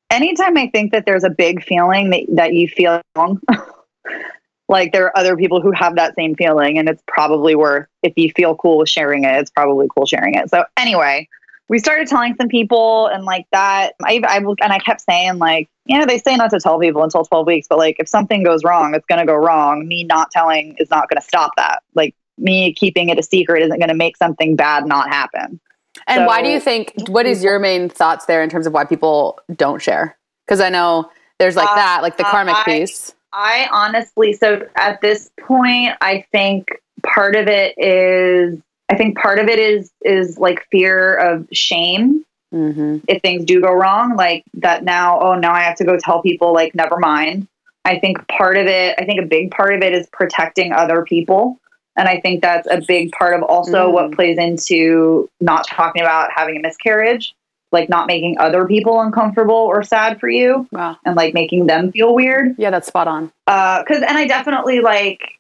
[0.10, 3.02] anytime I think that there's a big feeling that, that you feel
[4.70, 8.14] like there are other people who have that same feeling and it's probably worth if
[8.16, 10.50] you feel cool with sharing it, it's probably cool sharing it.
[10.50, 11.28] So anyway,
[11.74, 15.68] we started telling some people and like that I, I and I kept saying like
[15.86, 18.44] you know they say not to tell people until 12 weeks but like if something
[18.44, 19.88] goes wrong it's going to go wrong.
[19.88, 21.82] Me not telling is not going to stop that.
[21.96, 25.60] Like me keeping it a secret isn't going to make something bad not happen.
[26.06, 28.74] And so, why do you think what is your main thoughts there in terms of
[28.74, 30.16] why people don't share?
[30.46, 31.10] Because i know
[31.40, 33.16] there's like uh, that like the karmic uh, I, piece.
[33.34, 36.68] I honestly so at this point i think
[37.02, 38.60] part of it is
[38.94, 42.98] I think part of it is is like fear of shame mm-hmm.
[43.08, 45.20] if things do go wrong, like that now.
[45.20, 46.54] Oh, now I have to go tell people.
[46.54, 47.48] Like, never mind.
[47.86, 48.94] I think part of it.
[49.00, 51.60] I think a big part of it is protecting other people,
[51.96, 53.94] and I think that's a big part of also mm.
[53.94, 57.34] what plays into not talking about having a miscarriage,
[57.72, 60.98] like not making other people uncomfortable or sad for you, wow.
[61.04, 62.54] and like making them feel weird.
[62.60, 63.32] Yeah, that's spot on.
[63.48, 65.40] Because uh, and I definitely like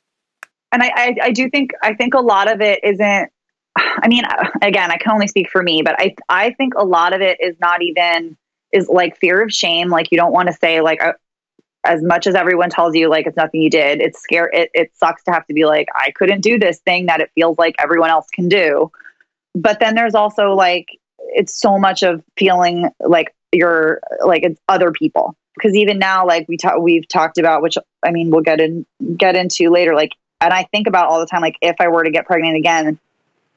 [0.74, 3.30] and I, I, I do think I think a lot of it isn't
[3.76, 4.24] I mean,
[4.62, 7.40] again, I can only speak for me, but I I think a lot of it
[7.42, 8.38] is not even
[8.72, 9.90] is like fear of shame.
[9.90, 11.14] Like you don't want to say like uh,
[11.86, 14.02] as much as everyone tells you like it's nothing you did.
[14.02, 14.50] It's scare.
[14.54, 17.32] It it sucks to have to be like I couldn't do this thing that it
[17.36, 18.92] feels like everyone else can do.
[19.56, 20.88] But then there's also like
[21.20, 26.48] it's so much of feeling like you're like it's other people because even now like
[26.48, 30.12] we talk we've talked about which I mean we'll get in get into later like
[30.42, 33.00] and I think about all the time like if I were to get pregnant again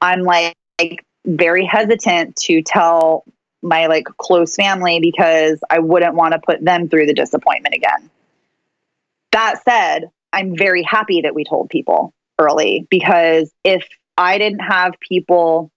[0.01, 0.55] I'm like,
[1.27, 3.25] very hesitant to tell
[3.63, 8.11] my like close family because I wouldn't want to put them through the disappointment again.
[9.33, 14.95] That said, I'm very happy that we told people early because if I didn't have
[15.01, 15.71] people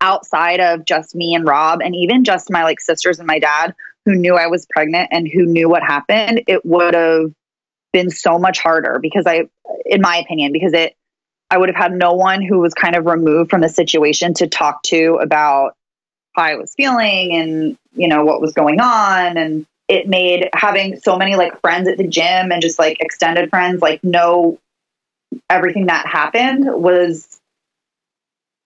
[0.00, 3.74] outside of just me and Rob and even just my like sisters and my dad
[4.06, 7.32] who knew I was pregnant and who knew what happened, it would have
[7.92, 9.48] been so much harder because I
[9.84, 10.96] in my opinion because it
[11.50, 14.46] I would have had no one who was kind of removed from the situation to
[14.46, 15.74] talk to about
[16.34, 19.36] how I was feeling and, you know, what was going on.
[19.36, 23.50] And it made having so many like friends at the gym and just like extended
[23.50, 24.58] friends, like know
[25.48, 27.40] everything that happened was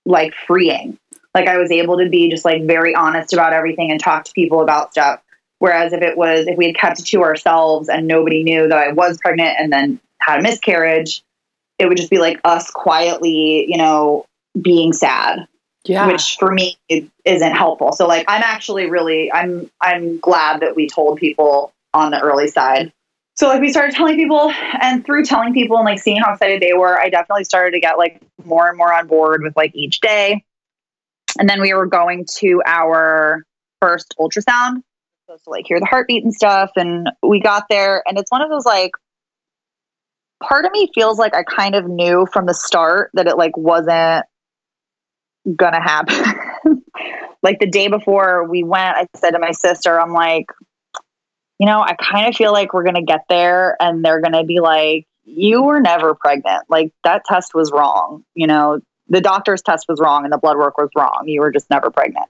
[0.05, 0.99] like freeing.
[1.35, 4.33] Like I was able to be just like very honest about everything and talk to
[4.33, 5.21] people about stuff.
[5.59, 8.77] Whereas if it was, if we had kept it to ourselves and nobody knew that
[8.77, 11.23] I was pregnant and then had a miscarriage,
[11.79, 14.27] it would just be like us quietly, you know,
[14.61, 15.47] being sad.
[15.85, 16.07] Yeah.
[16.07, 17.93] Which for me isn't helpful.
[17.93, 22.49] So like I'm actually really I'm I'm glad that we told people on the early
[22.49, 22.91] side.
[23.37, 26.63] So like we started telling people and through telling people and like seeing how excited
[26.63, 29.75] they were, I definitely started to get like more and more on board with like
[29.75, 30.43] each day.
[31.39, 33.43] And then we were going to our
[33.83, 34.83] first ultrasound
[35.27, 38.43] supposed to like hear the heartbeat and stuff and we got there and it's one
[38.43, 38.93] of those like
[40.43, 43.57] part of me feels like I kind of knew from the start that it like
[43.57, 44.25] wasn't
[45.57, 46.83] gonna happen.
[47.43, 50.47] like the day before we went, I said to my sister, I'm like,
[51.59, 54.61] you know, I kind of feel like we're gonna get there and they're gonna be
[54.61, 56.65] like, you were never pregnant.
[56.69, 58.25] Like that test was wrong.
[58.35, 61.25] You know, the doctor's test was wrong and the blood work was wrong.
[61.27, 62.27] You were just never pregnant.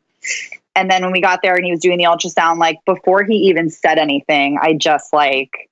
[0.77, 3.35] And then when we got there and he was doing the ultrasound, like before he
[3.49, 5.71] even said anything, I just like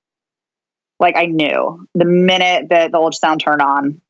[0.99, 4.01] like I knew the minute that the ultrasound turned on.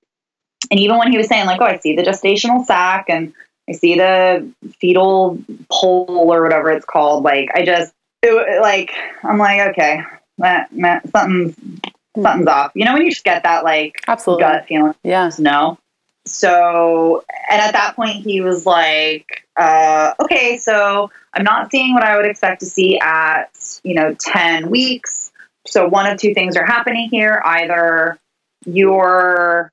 [0.71, 3.33] And even when he was saying, like, oh, I see the gestational sac and
[3.69, 5.39] I see the fetal
[5.71, 8.91] pole or whatever it's called, like, I just, it, like,
[9.23, 10.01] I'm like, okay,
[10.37, 11.55] that, that, something's,
[12.15, 12.71] something's off.
[12.75, 14.95] You know, when you just get that, like, absolutely gut feeling.
[15.03, 15.29] Yeah.
[15.37, 15.77] No.
[16.25, 22.03] So, and at that point, he was like, uh, okay, so I'm not seeing what
[22.03, 23.49] I would expect to see at,
[23.83, 25.22] you know, 10 weeks
[25.65, 27.41] so one of two things are happening here.
[27.43, 28.19] Either
[28.65, 29.71] you're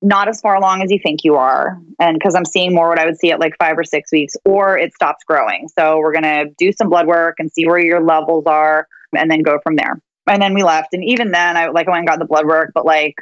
[0.00, 2.98] not as far along as you think you are, and because I'm seeing more what
[2.98, 5.68] I would see at like five or six weeks, or it stops growing.
[5.78, 9.42] So we're gonna do some blood work and see where your levels are, and then
[9.42, 10.00] go from there.
[10.26, 12.46] And then we left, and even then, I like I went and got the blood
[12.46, 13.14] work, but like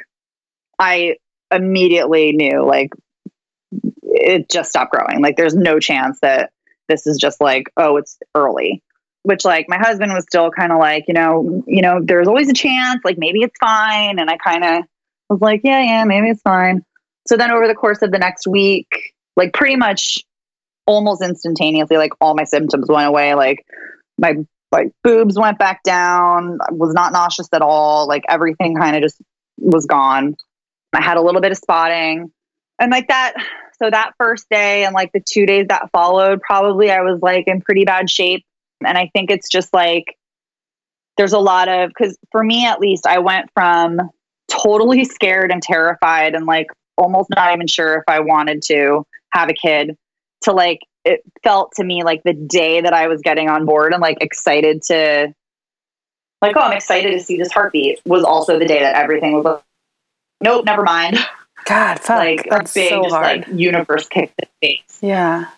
[0.79, 1.17] I
[1.51, 2.91] immediately knew like
[4.03, 5.21] it just stopped growing.
[5.21, 6.51] Like there's no chance that
[6.87, 8.81] this is just like oh it's early
[9.23, 12.49] which like my husband was still kind of like, you know, you know, there's always
[12.49, 14.19] a chance, like maybe it's fine.
[14.19, 14.83] And I kind of
[15.29, 16.83] was like, yeah, yeah, maybe it's fine.
[17.27, 20.23] So then over the course of the next week, like pretty much
[20.87, 23.35] almost instantaneously, like all my symptoms went away.
[23.35, 23.65] Like
[24.17, 24.37] my
[24.71, 28.07] like boobs went back down, I was not nauseous at all.
[28.07, 29.21] Like everything kind of just
[29.57, 30.35] was gone.
[30.93, 32.31] I had a little bit of spotting.
[32.79, 33.33] And like that,
[33.81, 37.47] so that first day and like the two days that followed, probably I was like
[37.47, 38.45] in pretty bad shape
[38.85, 40.17] and I think it's just like
[41.17, 43.99] there's a lot of, because for me at least, I went from
[44.47, 46.67] totally scared and terrified and like
[46.97, 49.97] almost not even sure if I wanted to have a kid
[50.41, 53.93] to like it felt to me like the day that I was getting on board
[53.93, 55.33] and like excited to
[56.41, 59.45] like, oh, I'm excited to see this heartbeat was also the day that everything was
[59.45, 59.63] like,
[60.41, 61.17] nope, never mind.
[61.65, 63.23] God, fuck, like that's a big so hard.
[63.23, 64.99] like universe kicked in the face.
[65.01, 65.49] yeah.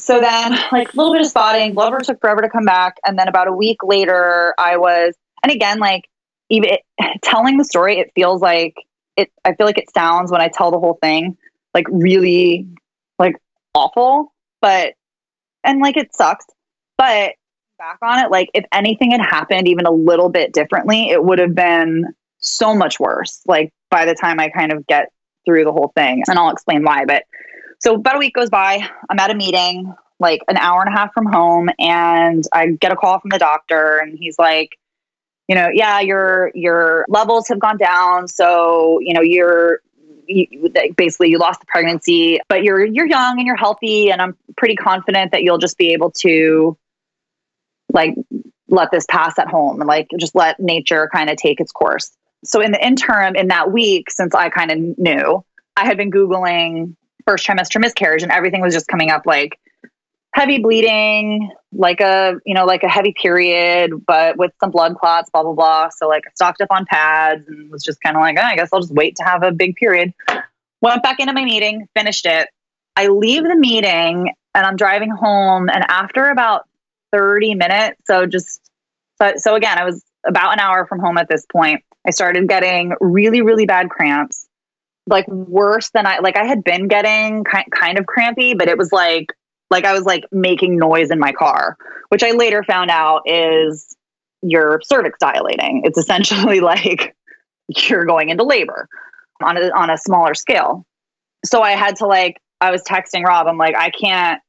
[0.00, 3.18] So then, like a little bit of spotting, work took forever to come back, and
[3.18, 6.08] then about a week later, I was, and again, like
[6.48, 6.80] even it,
[7.22, 8.74] telling the story, it feels like
[9.16, 9.30] it.
[9.44, 11.36] I feel like it sounds when I tell the whole thing
[11.74, 12.66] like really
[13.18, 13.36] like
[13.74, 14.32] awful,
[14.62, 14.94] but
[15.64, 16.46] and like it sucks,
[16.96, 17.34] but
[17.78, 21.38] back on it, like if anything had happened even a little bit differently, it would
[21.38, 22.06] have been
[22.38, 23.42] so much worse.
[23.46, 25.10] Like by the time I kind of get
[25.44, 27.24] through the whole thing, and I'll explain why, but.
[27.80, 28.86] So about a week goes by.
[29.08, 32.92] I'm at a meeting, like an hour and a half from home, and I get
[32.92, 34.78] a call from the doctor, and he's like,
[35.48, 39.80] you know, yeah, your your levels have gone down, so you know you're
[40.26, 44.36] you, basically you lost the pregnancy, but you're you're young and you're healthy, and I'm
[44.58, 46.76] pretty confident that you'll just be able to
[47.92, 48.14] like
[48.68, 52.12] let this pass at home and like just let nature kind of take its course.
[52.44, 55.44] So in the interim, in that week, since I kind of knew,
[55.76, 56.94] I had been googling
[57.30, 59.60] first trimester miscarriage and everything was just coming up like
[60.34, 65.30] heavy bleeding like a you know like a heavy period but with some blood clots
[65.30, 65.88] blah blah blah.
[65.90, 68.70] So like stocked up on pads and was just kind of like oh, i guess
[68.72, 70.12] i'll just wait to have a big period.
[70.80, 72.48] Went back into my meeting finished it.
[72.96, 76.68] I leave the meeting and i'm driving home and after about
[77.12, 78.60] 30 minutes so just
[79.22, 81.82] so, so again i was about an hour from home at this point.
[82.06, 84.48] I started getting really really bad cramps
[85.06, 88.78] like worse than I like I had been getting kind kind of crampy, but it
[88.78, 89.32] was like
[89.70, 91.76] like I was like making noise in my car,
[92.08, 93.96] which I later found out is
[94.42, 95.82] your cervix dilating.
[95.84, 97.14] It's essentially like
[97.88, 98.88] you're going into labor
[99.42, 100.84] on a on a smaller scale.
[101.44, 103.46] So I had to like I was texting Rob.
[103.46, 104.40] I'm like I can't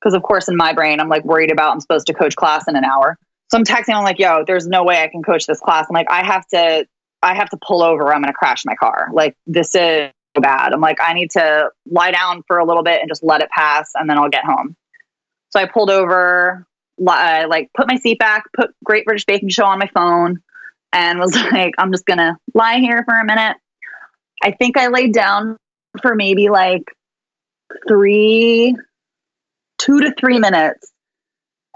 [0.00, 2.66] because of course in my brain I'm like worried about I'm supposed to coach class
[2.68, 3.18] in an hour.
[3.50, 3.94] So I'm texting.
[3.94, 5.86] I'm like, yo, there's no way I can coach this class.
[5.88, 6.86] I'm like, I have to
[7.24, 8.12] I have to pull over.
[8.12, 9.08] I'm going to crash my car.
[9.12, 10.10] Like this is
[10.40, 10.72] bad.
[10.72, 13.48] I'm like, I need to lie down for a little bit and just let it
[13.50, 14.76] pass, and then I'll get home.
[15.50, 16.66] So I pulled over,
[16.98, 20.42] li- uh, like put my seat back, put Great British Baking Show on my phone,
[20.92, 23.56] and was like, I'm just gonna lie here for a minute.
[24.42, 25.56] I think I laid down
[26.02, 26.84] for maybe like
[27.88, 28.76] three,
[29.78, 30.92] two to three minutes,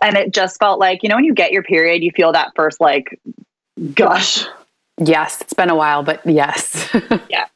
[0.02, 2.52] and it just felt like you know when you get your period, you feel that
[2.54, 3.18] first like
[3.94, 4.44] gush
[4.98, 6.88] Yes, it's been a while, but yes.
[7.28, 7.46] Yeah.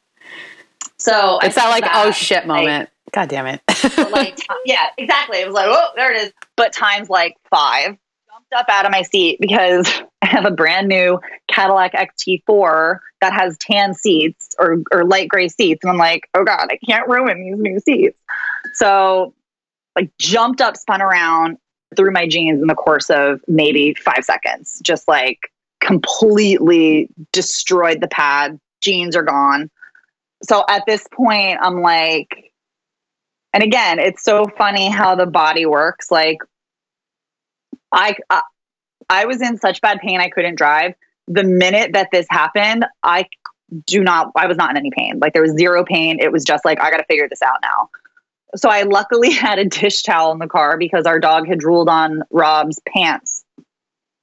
[0.97, 2.89] So it's I that like, felt oh shit moment.
[3.11, 3.61] God damn it.
[3.97, 5.39] Like, like yeah, exactly.
[5.39, 6.33] It was like, oh, there it is.
[6.55, 7.97] But times like five,
[8.29, 9.89] jumped up out of my seat because
[10.21, 15.49] I have a brand new Cadillac XT4 that has tan seats or or light gray
[15.49, 18.17] seats, and I'm like, oh god, I can't ruin these new seats.
[18.75, 19.33] So,
[19.97, 21.57] like, jumped up, spun around,
[21.95, 24.79] through my jeans in the course of maybe five seconds.
[24.83, 25.51] Just like
[25.83, 28.59] completely destroyed the pad.
[28.81, 29.69] Jeans are gone.
[30.43, 32.51] So at this point i'm like
[33.53, 36.09] and again it's so funny how the body works.
[36.09, 36.37] Like
[37.91, 38.41] i i,
[39.09, 40.95] I was in such bad pain i couldn't drive.
[41.27, 43.25] The minute that this happened i
[43.85, 45.19] do not i was not in any pain.
[45.19, 46.19] Like there was zero pain.
[46.19, 47.89] It was just like i gotta figure this out now.
[48.55, 51.89] So i luckily had a dish towel in the car because our dog had drooled
[51.89, 53.42] on rob's pants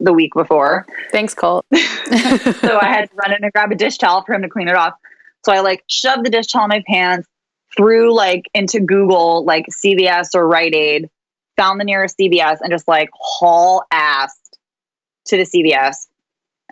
[0.00, 1.66] the week before Thanks, Colt.
[1.74, 4.68] so I had to run in and grab a dish towel for him to clean
[4.68, 4.94] it off.
[5.44, 7.28] So I like shoved the dish towel in my pants,
[7.76, 11.08] threw like into Google like CVS or Rite Aid,
[11.56, 14.36] found the nearest CVS, and just like haul ass
[15.26, 16.08] to the CVS.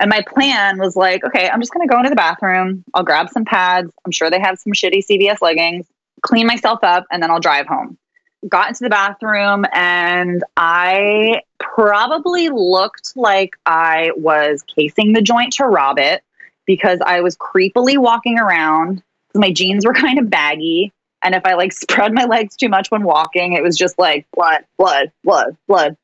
[0.01, 2.85] And my plan was like, okay, I'm just gonna go into the bathroom.
[2.95, 3.91] I'll grab some pads.
[4.05, 5.87] I'm sure they have some shitty CVS leggings.
[6.23, 7.97] Clean myself up, and then I'll drive home.
[8.47, 15.65] Got into the bathroom, and I probably looked like I was casing the joint to
[15.65, 16.23] rob it
[16.65, 19.03] because I was creepily walking around.
[19.35, 20.93] My jeans were kind of baggy.
[21.23, 24.27] And if I like spread my legs too much when walking, it was just like
[24.33, 25.97] blood, blood, blood, blood.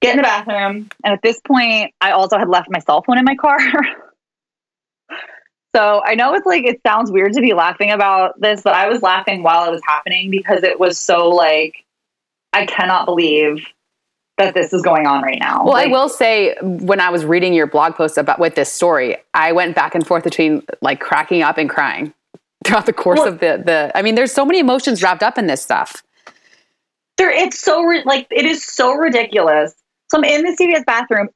[0.00, 0.90] Get in the bathroom.
[1.02, 3.58] And at this point, I also had left my cell phone in my car.
[5.76, 8.88] so I know it's like, it sounds weird to be laughing about this, but I
[8.88, 11.84] was laughing while it was happening because it was so like,
[12.52, 13.66] I cannot believe
[14.38, 15.64] that this is going on right now.
[15.64, 18.72] Well, Like, I will say when I was reading your blog post about with this
[18.72, 22.14] story, I went back and forth between like cracking up and crying
[22.64, 25.38] throughout the course Well- of the the I mean there's so many emotions wrapped up
[25.38, 26.02] in this stuff.
[27.18, 29.74] there it's so like it is so ridiculous
[30.10, 31.28] so i'm in the cvs bathroom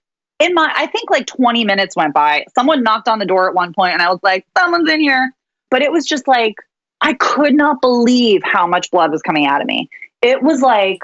[0.43, 3.55] in my i think like 20 minutes went by someone knocked on the door at
[3.55, 5.32] one point and i was like someone's in here
[5.70, 6.57] but it was just like
[7.01, 9.88] i could not believe how much blood was coming out of me
[10.22, 11.01] it was like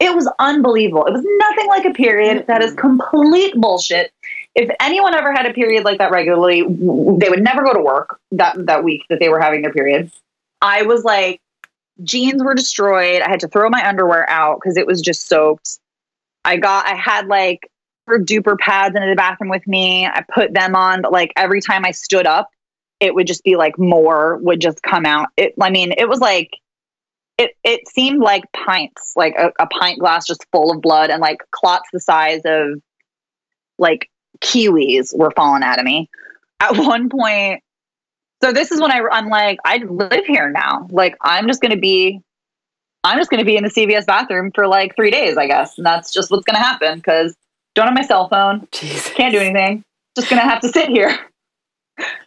[0.00, 1.06] it was unbelievable.
[1.06, 2.46] It was nothing like a period.
[2.46, 4.12] That is complete bullshit.
[4.54, 7.80] If anyone ever had a period like that regularly, w- they would never go to
[7.80, 10.10] work that that week that they were having their period.
[10.60, 11.40] I was like,
[12.02, 13.22] jeans were destroyed.
[13.22, 15.78] I had to throw my underwear out because it was just soaked.
[16.44, 17.70] I got, I had like
[18.08, 20.06] duper pads into the bathroom with me.
[20.06, 22.48] I put them on, but like every time I stood up,
[23.00, 25.28] it would just be like more would just come out.
[25.36, 26.50] It, I mean, it was like
[27.38, 31.20] it it seemed like pints, like a, a pint glass just full of blood and
[31.20, 32.80] like clots the size of
[33.78, 34.08] like
[34.40, 36.08] kiwis were falling out of me.
[36.60, 37.62] At one point,
[38.42, 40.86] so this is when I, I'm like, I live here now.
[40.90, 42.20] Like I'm just gonna be,
[43.02, 45.86] I'm just gonna be in the CVS bathroom for like three days, I guess, and
[45.86, 47.34] that's just what's gonna happen because
[47.74, 49.12] don't have my cell phone, Jesus.
[49.14, 49.84] can't do anything,
[50.16, 51.18] just gonna have to sit here.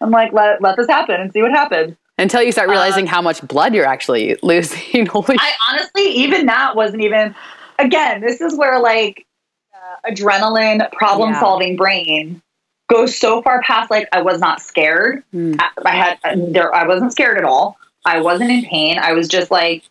[0.02, 1.96] I'm like, let let this happen and see what happens.
[2.20, 5.06] Until you start realizing how much blood you're actually losing.
[5.08, 7.36] Holy I honestly, even that wasn't even.
[7.80, 9.26] Again, this is where like
[9.74, 12.42] uh, adrenaline, problem solving brain
[12.90, 13.92] goes so far past.
[13.92, 15.24] Like I was not scared.
[15.32, 15.56] Hmm.
[15.60, 16.74] I, I had there.
[16.74, 17.78] I wasn't scared at all.
[18.06, 18.98] I wasn't in pain.
[18.98, 19.84] I was just like,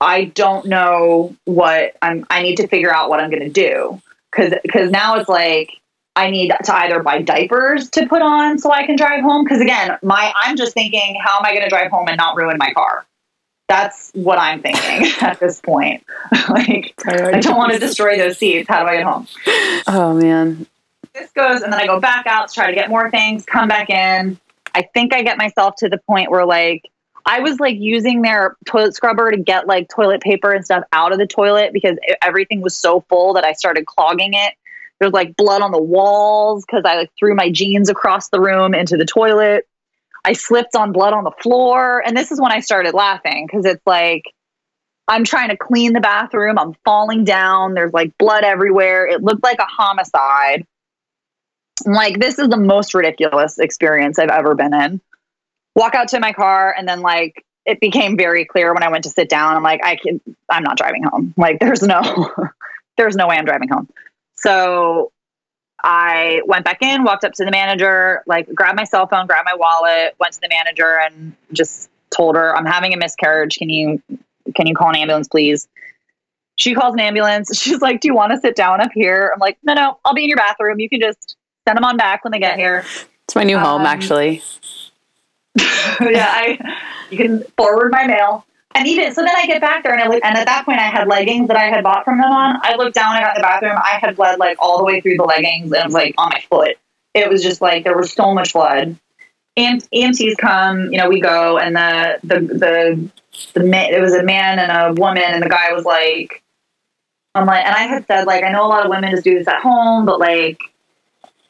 [0.00, 2.26] I don't know what I'm.
[2.28, 4.02] I need to figure out what I'm going to do
[4.36, 5.70] because because now it's like.
[6.18, 9.44] I need to either buy diapers to put on so I can drive home.
[9.44, 12.36] Because again, my I'm just thinking, how am I going to drive home and not
[12.38, 13.04] ruin my car?
[13.68, 16.04] That's what I'm thinking at this point.
[16.48, 18.66] like, I don't want to destroy those seats.
[18.66, 19.26] How do I get home?
[19.86, 20.66] Oh man.
[21.12, 23.68] This goes, and then I go back out to try to get more things, come
[23.68, 24.38] back in.
[24.74, 26.82] I think I get myself to the point where, like,
[27.28, 31.12] I was like using their toilet scrubber to get like toilet paper and stuff out
[31.12, 34.54] of the toilet because everything was so full that I started clogging it.
[35.00, 38.74] There's like blood on the walls because I like threw my jeans across the room
[38.74, 39.66] into the toilet.
[40.24, 42.02] I slipped on blood on the floor.
[42.06, 44.24] And this is when I started laughing because it's like,
[45.08, 46.58] I'm trying to clean the bathroom.
[46.58, 47.74] I'm falling down.
[47.74, 49.06] There's like blood everywhere.
[49.06, 50.64] It looked like a homicide.
[51.84, 55.00] I'm like, this is the most ridiculous experience I've ever been in.
[55.76, 59.04] Walk out to my car, and then like it became very clear when I went
[59.04, 59.56] to sit down.
[59.56, 61.34] I'm like, I can, I'm not driving home.
[61.36, 62.00] Like, there's no,
[62.96, 63.88] there's no way I'm driving home.
[64.36, 65.10] So
[65.82, 69.46] I went back in, walked up to the manager, like grabbed my cell phone, grabbed
[69.46, 73.56] my wallet, went to the manager, and just told her, "I'm having a miscarriage.
[73.56, 74.02] Can you,
[74.54, 75.68] can you call an ambulance, please?"
[76.56, 77.56] She calls an ambulance.
[77.60, 80.14] She's like, "Do you want to sit down up here?" I'm like, "No, no, I'll
[80.14, 80.80] be in your bathroom.
[80.80, 82.84] You can just send them on back when they get here."
[83.24, 84.42] It's my new home Um, actually.
[86.00, 86.58] yeah, I
[87.10, 88.44] you can forward my mail.
[88.74, 90.78] And even so, then I get back there and I look, and at that point
[90.78, 92.60] I had leggings that I had bought from them on.
[92.62, 95.00] I looked down, I got in the bathroom, I had bled like all the way
[95.00, 96.76] through the leggings, and it was like on my foot.
[97.14, 98.96] It was just like there was so much blood.
[99.56, 103.10] And EMTs come, you know, we go, and the the the
[103.54, 106.42] the man, it was a man and a woman, and the guy was like,
[107.34, 109.38] I'm like, and I had said like I know a lot of women just do
[109.38, 110.58] this at home, but like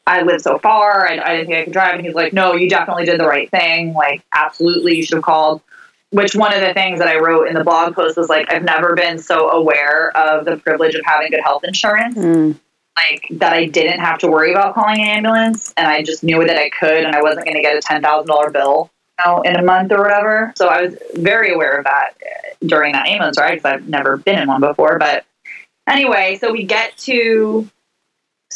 [0.07, 1.09] I live so far.
[1.09, 1.97] I, I didn't think I could drive.
[1.97, 3.93] And he's like, no, you definitely did the right thing.
[3.93, 5.63] Like, absolutely, you should have called.
[6.11, 8.63] Which one of the things that I wrote in the blog post was like, I've
[8.63, 12.17] never been so aware of the privilege of having good health insurance.
[12.17, 12.59] Mm.
[12.97, 15.75] Like, that I didn't have to worry about calling an ambulance.
[15.77, 18.53] And I just knew that I could, and I wasn't going to get a $10,000
[18.53, 20.53] bill you know, in a month or whatever.
[20.57, 22.15] So I was very aware of that
[22.65, 24.99] during that ambulance ride because I've never been in one before.
[24.99, 25.25] But
[25.89, 27.69] anyway, so we get to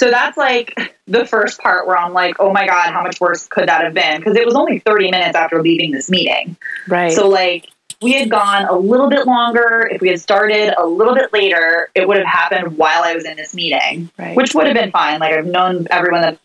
[0.00, 3.46] so that's like the first part where I'm like, oh my God, how much worse
[3.46, 4.16] could that have been?
[4.16, 6.56] Because it was only 30 minutes after leaving this meeting.
[6.88, 7.12] Right.
[7.12, 7.68] So, like,
[8.00, 9.86] we had gone a little bit longer.
[9.92, 13.26] If we had started a little bit later, it would have happened while I was
[13.26, 14.34] in this meeting, right.
[14.34, 15.20] which would have been fine.
[15.20, 16.38] Like, I've known everyone that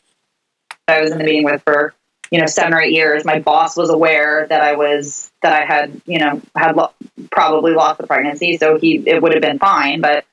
[0.90, 1.94] I was in the meeting with for,
[2.32, 3.24] you know, seven or eight years.
[3.24, 6.92] My boss was aware that I was, that I had, you know, had lo-
[7.32, 8.58] probably lost the pregnancy.
[8.58, 10.02] So he, it would have been fine.
[10.02, 10.26] But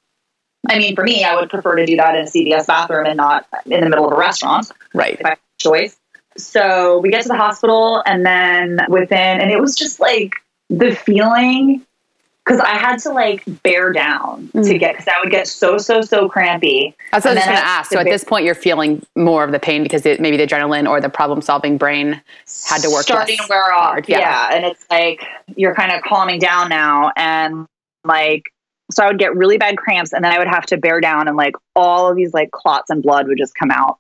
[0.68, 3.16] I mean, for me, I would prefer to do that in a CVS bathroom and
[3.16, 5.18] not in the middle of a restaurant right.
[5.18, 5.96] if I choice.
[6.36, 10.34] So we get to the hospital, and then within, and it was just like
[10.70, 11.84] the feeling
[12.44, 14.80] because I had to like bear down to Mm.
[14.80, 16.94] get because I would get so so so crampy.
[17.12, 17.92] That's what I was going to ask.
[17.92, 20.88] So at this point, you're feeling more of the pain because it, maybe the adrenaline
[20.88, 22.20] or the problem-solving brain
[22.68, 24.08] had to work starting to wear off.
[24.08, 24.18] Yeah.
[24.18, 24.54] yeah.
[24.54, 25.22] and it's like
[25.56, 27.66] you're kind of calming down now, and
[28.04, 28.51] like
[28.93, 31.28] so I would get really bad cramps, and then I would have to bear down,
[31.28, 33.99] and like all of these like clots and blood would just come out,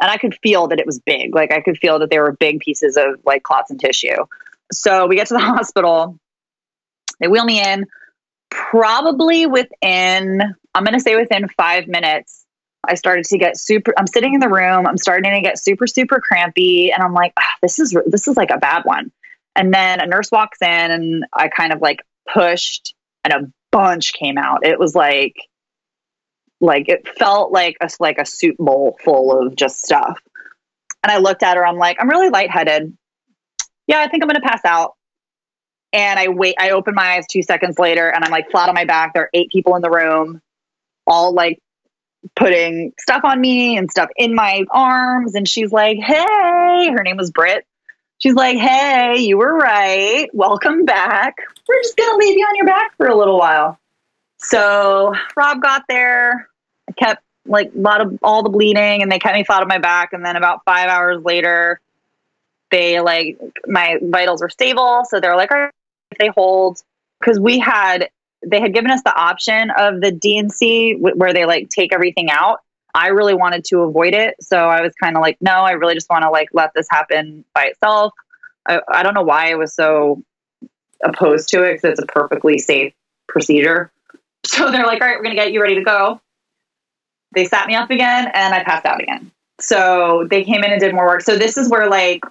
[0.00, 1.34] and I could feel that it was big.
[1.34, 4.24] Like I could feel that there were big pieces of like clots and tissue.
[4.72, 6.18] So we get to the hospital.
[7.20, 7.86] They wheel me in.
[8.50, 10.40] Probably within,
[10.74, 12.44] I'm going to say within five minutes,
[12.86, 13.92] I started to get super.
[13.96, 14.86] I'm sitting in the room.
[14.86, 18.36] I'm starting to get super, super crampy, and I'm like, ah, this is this is
[18.36, 19.10] like a bad one.
[19.56, 22.00] And then a nurse walks in, and I kind of like
[22.32, 24.64] pushed, and a bunch came out.
[24.64, 25.34] It was like,
[26.60, 30.18] like it felt like a like a soup bowl full of just stuff.
[31.02, 31.66] And I looked at her.
[31.66, 32.96] I'm like, I'm really lightheaded.
[33.88, 34.94] Yeah, I think I'm gonna pass out.
[35.92, 36.54] And I wait.
[36.58, 39.12] I open my eyes two seconds later, and I'm like flat on my back.
[39.12, 40.40] There are eight people in the room,
[41.06, 41.58] all like
[42.36, 45.34] putting stuff on me and stuff in my arms.
[45.34, 47.66] And she's like, "Hey," her name was Britt.
[48.24, 50.30] She's like, "Hey, you were right.
[50.32, 51.36] Welcome back.
[51.68, 53.78] We're just gonna leave you on your back for a little while."
[54.38, 56.48] So Rob got there.
[56.88, 59.68] I kept like a lot of all the bleeding, and they kept me flat on
[59.68, 60.14] my back.
[60.14, 61.80] And then about five hours later,
[62.70, 65.72] they like my vitals were stable, so they're like, "All right,
[66.10, 66.82] if they hold,"
[67.20, 68.08] because we had
[68.40, 72.62] they had given us the option of the D&C where they like take everything out.
[72.94, 75.94] I really wanted to avoid it, so I was kind of like, "No, I really
[75.94, 78.12] just want to like let this happen by itself."
[78.66, 80.22] I, I don't know why I was so
[81.04, 82.92] opposed to it because it's a perfectly safe
[83.28, 83.90] procedure.
[84.46, 86.20] So they're like, all right, we're going to get you ready to go.
[87.34, 89.30] They sat me up again and I passed out again.
[89.58, 91.22] So they came in and did more work.
[91.22, 92.22] So this is where like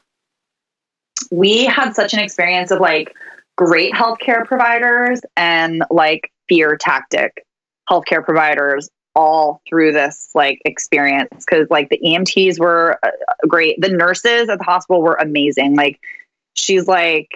[1.32, 3.16] we had such an experience of like
[3.56, 7.44] great healthcare providers and like fear tactic
[7.90, 13.12] healthcare providers all through this like experience because like the EMTs were uh,
[13.48, 13.80] great.
[13.80, 15.76] The nurses at the hospital were amazing.
[15.76, 16.00] Like
[16.56, 17.30] she's like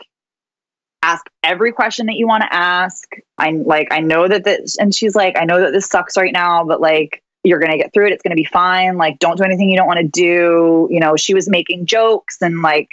[1.03, 3.07] ask every question that you want to ask.
[3.38, 6.34] I'm like I know that this and she's like I know that this sucks right
[6.34, 8.13] now, but like you're going to get through it.
[8.13, 8.97] It's going to be fine.
[8.97, 10.88] Like don't do anything you don't want to do.
[10.91, 12.89] You know, she was making jokes and like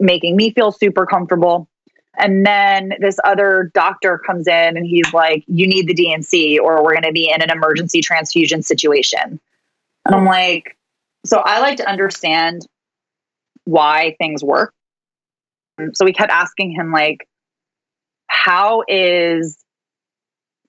[0.00, 1.68] making me feel super comfortable.
[2.18, 6.82] And then this other doctor comes in and he's like, You need the D&C, or
[6.82, 9.40] we're going to be in an emergency transfusion situation.
[10.04, 10.76] And I'm like,
[11.24, 12.66] So I like to understand
[13.64, 14.74] why things work.
[15.78, 17.26] Um, so we kept asking him, like,
[18.26, 19.58] how is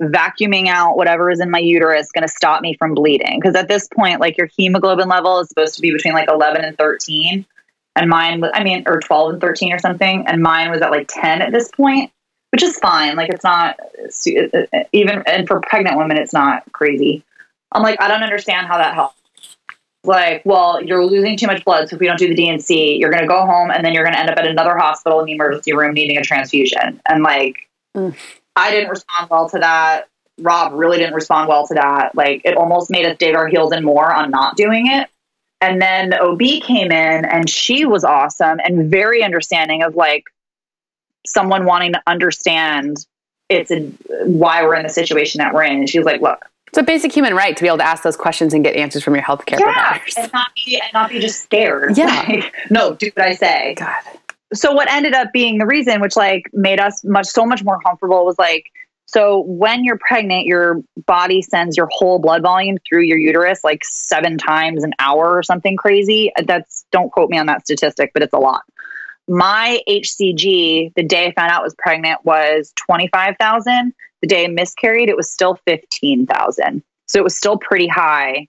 [0.02, 3.40] vacuuming out whatever is in my uterus going to stop me from bleeding?
[3.40, 6.64] Because at this point, like, your hemoglobin level is supposed to be between like 11
[6.64, 7.46] and 13
[7.96, 10.92] and mine was i mean or 12 and 13 or something and mine was at
[10.92, 12.12] like 10 at this point
[12.54, 13.80] which is fine like it's not
[14.92, 17.24] even and for pregnant women it's not crazy.
[17.72, 19.20] I'm like i don't understand how that helps.
[20.04, 23.10] Like well you're losing too much blood so if we don't do the D&C you're
[23.10, 25.26] going to go home and then you're going to end up at another hospital in
[25.26, 27.02] the emergency room needing a transfusion.
[27.08, 27.56] And like
[27.98, 28.16] mm.
[28.56, 30.10] i didn't respond well to that.
[30.40, 32.14] Rob really didn't respond well to that.
[32.14, 35.10] Like it almost made us dig our heels in more on not doing it
[35.64, 40.26] and then the OB came in and she was awesome and very understanding of like
[41.26, 42.98] someone wanting to understand
[43.48, 43.80] it's a,
[44.26, 45.80] why we're in the situation that we're in.
[45.80, 48.04] And she was like, look, it's a basic human right to be able to ask
[48.04, 50.16] those questions and get answers from your healthcare yeah, providers.
[50.18, 51.98] And not be and not be just scared.
[51.98, 52.26] Yeah.
[52.28, 53.76] Like, no, do what I say.
[53.78, 53.96] God.
[54.54, 57.80] So what ended up being the reason, which like made us much so much more
[57.80, 58.70] comfortable was like
[59.14, 63.86] so when you're pregnant, your body sends your whole blood volume through your uterus like
[63.86, 66.32] seven times an hour or something crazy.
[66.46, 68.64] That's don't quote me on that statistic, but it's a lot.
[69.28, 73.94] My HCG the day I found out I was pregnant was 25,000.
[74.22, 76.82] The day I miscarried, it was still 15,000.
[77.06, 78.48] So it was still pretty high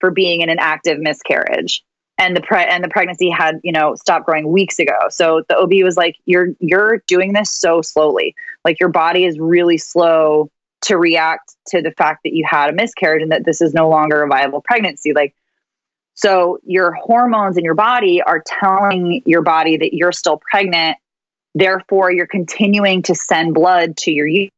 [0.00, 1.84] for being in an active miscarriage
[2.18, 4.98] and the pre- and the pregnancy had you know stopped growing weeks ago.
[5.10, 8.34] So the ob was like you're you're doing this so slowly.
[8.64, 10.50] Like your body is really slow
[10.82, 13.88] to react to the fact that you had a miscarriage and that this is no
[13.88, 15.12] longer a viable pregnancy.
[15.12, 15.34] Like
[16.14, 20.98] so your hormones in your body are telling your body that you're still pregnant.
[21.54, 24.52] Therefore you're continuing to send blood to your uterus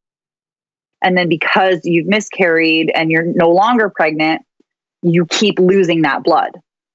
[1.02, 4.42] and then because you've miscarried and you're no longer pregnant
[5.02, 6.50] you keep losing that blood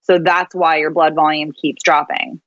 [0.05, 2.39] so that's why your blood volume keeps dropping.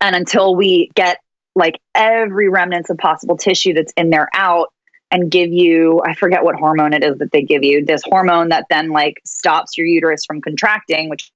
[0.00, 1.18] And until we get
[1.54, 4.72] like every remnants of possible tissue that's in there out
[5.10, 8.50] and give you, I forget what hormone it is that they give you, this hormone
[8.50, 11.30] that then like stops your uterus from contracting, which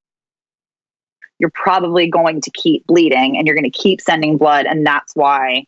[1.39, 4.67] you're probably going to keep bleeding and you're going to keep sending blood.
[4.67, 5.65] And that's why,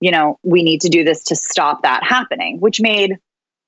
[0.00, 3.16] you know, we need to do this to stop that happening, which made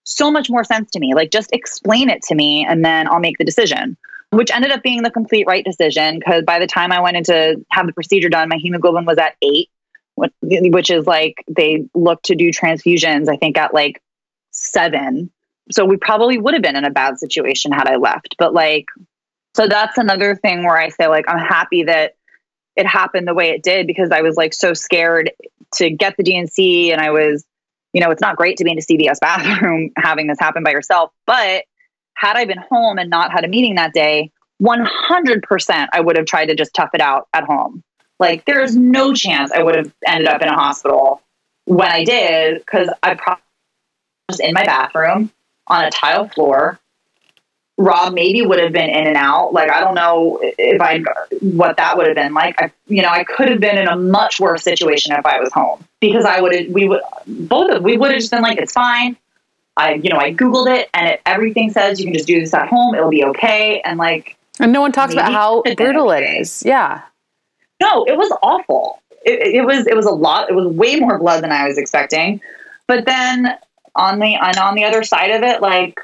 [0.05, 1.15] so much more sense to me.
[1.15, 3.97] Like, just explain it to me and then I'll make the decision
[4.33, 7.25] which ended up being the complete right decision because by the time I went in
[7.25, 9.69] to have the procedure done, my hemoglobin was at eight,
[10.17, 14.01] which is like they look to do transfusions, I think, at like
[14.51, 15.31] seven.
[15.71, 18.37] So we probably would have been in a bad situation had I left.
[18.39, 18.87] But like,
[19.55, 22.15] so that's another thing where I say, like, I'm happy that
[22.75, 25.31] it happened the way it did because I was like so scared
[25.75, 27.45] to get the D&C and I was,
[27.93, 30.71] you know, it's not great to be in a CVS bathroom having this happen by
[30.71, 31.65] yourself, but
[32.15, 34.31] had I been home and not had a meeting that day,
[34.63, 37.83] 100% I would have tried to just tough it out at home.
[38.19, 41.21] Like there's no chance I would have ended up in a hospital
[41.65, 43.43] when I did because I probably
[44.31, 45.33] just in my bathroom
[45.67, 46.79] on a tile floor.
[47.79, 49.53] Rob maybe would have been in and out.
[49.53, 51.03] Like I don't know if I
[51.41, 52.61] what that would have been like.
[52.63, 55.53] I, you know, I could have been in a much worse situation if I was
[55.53, 56.69] home because I would have.
[56.69, 59.17] We would both of we would have just been like, it's fine.
[59.77, 62.53] I you know I googled it and it, everything says you can just do this
[62.55, 62.95] at home.
[62.95, 63.81] It'll be okay.
[63.85, 66.63] And like, and no one talks about how brutal it is.
[66.65, 67.03] Yeah.
[67.81, 69.01] no, it was awful.
[69.25, 70.51] It, it was it was a lot.
[70.51, 72.41] It was way more blood than I was expecting.
[72.87, 73.57] But then
[73.95, 75.99] on the and on the other side of it, like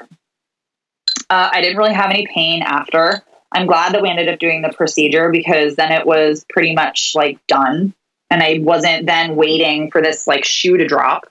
[1.29, 3.21] uh, I didn't really have any pain after.
[3.51, 7.13] I'm glad that we ended up doing the procedure because then it was pretty much
[7.15, 7.93] like done,
[8.29, 11.29] and I wasn't then waiting for this like shoe to drop.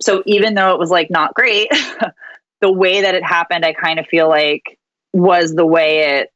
[0.00, 1.68] So even though it was like not great,
[2.60, 4.78] the way that it happened, I kind of feel like
[5.12, 6.32] was the way it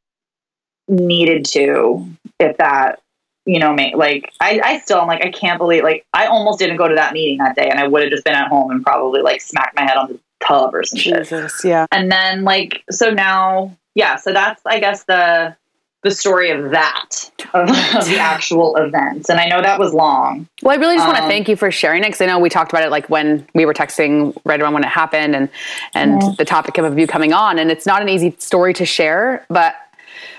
[0.89, 2.07] needed to.
[2.39, 3.01] If that
[3.45, 6.59] you know, me like I, I still am like I can't believe like I almost
[6.59, 8.71] didn't go to that meeting that day, and I would have just been at home
[8.71, 11.19] and probably like smacked my head on the tub or some shit.
[11.19, 11.65] Jesus.
[11.65, 11.87] Yeah.
[11.91, 15.57] And then like so now, yeah, so that's I guess the
[16.03, 20.49] the story of that of, of the actual events and I know that was long.
[20.63, 22.39] Well, I really just want to Um, thank you for sharing it because I know
[22.39, 25.49] we talked about it like when we were texting right around when it happened and
[25.95, 26.33] and Yeah.
[26.39, 29.75] the topic of you coming on, and it's not an easy story to share, but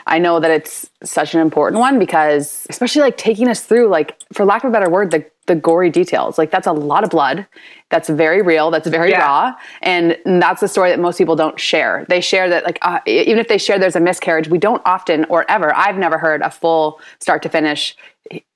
[0.08, 4.18] I know that it's such an important one because especially like taking us through like
[4.34, 7.10] for lack of a better word the the gory details like that's a lot of
[7.10, 7.45] blood
[7.89, 9.22] that's very real that's very Yeah.
[9.22, 12.99] raw and that's the story that most people don't share they share that like uh,
[13.06, 16.41] even if they share there's a miscarriage we don't often or ever i've never heard
[16.41, 17.93] a full start to finish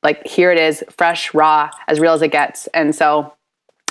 [0.01, 3.33] like here it is fresh raw as real as it gets and so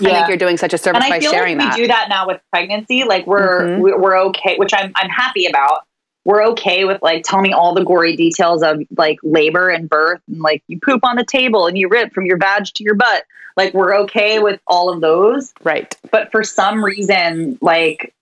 [0.00, 1.76] i think you're doing such a And service by I feel sharing like we that
[1.76, 3.04] do that now with pregnancy.
[3.04, 3.78] Like we're Mhm.
[3.80, 5.80] we're we're okay, which I'm I'm happy about.
[6.26, 10.20] We're okay with like tell me all the gory details of like labor and birth
[10.26, 12.96] and like you poop on the table and you rip from your vag to your
[12.96, 13.24] butt.
[13.56, 15.54] Like we're okay with all of those.
[15.62, 18.12] right but for some reason like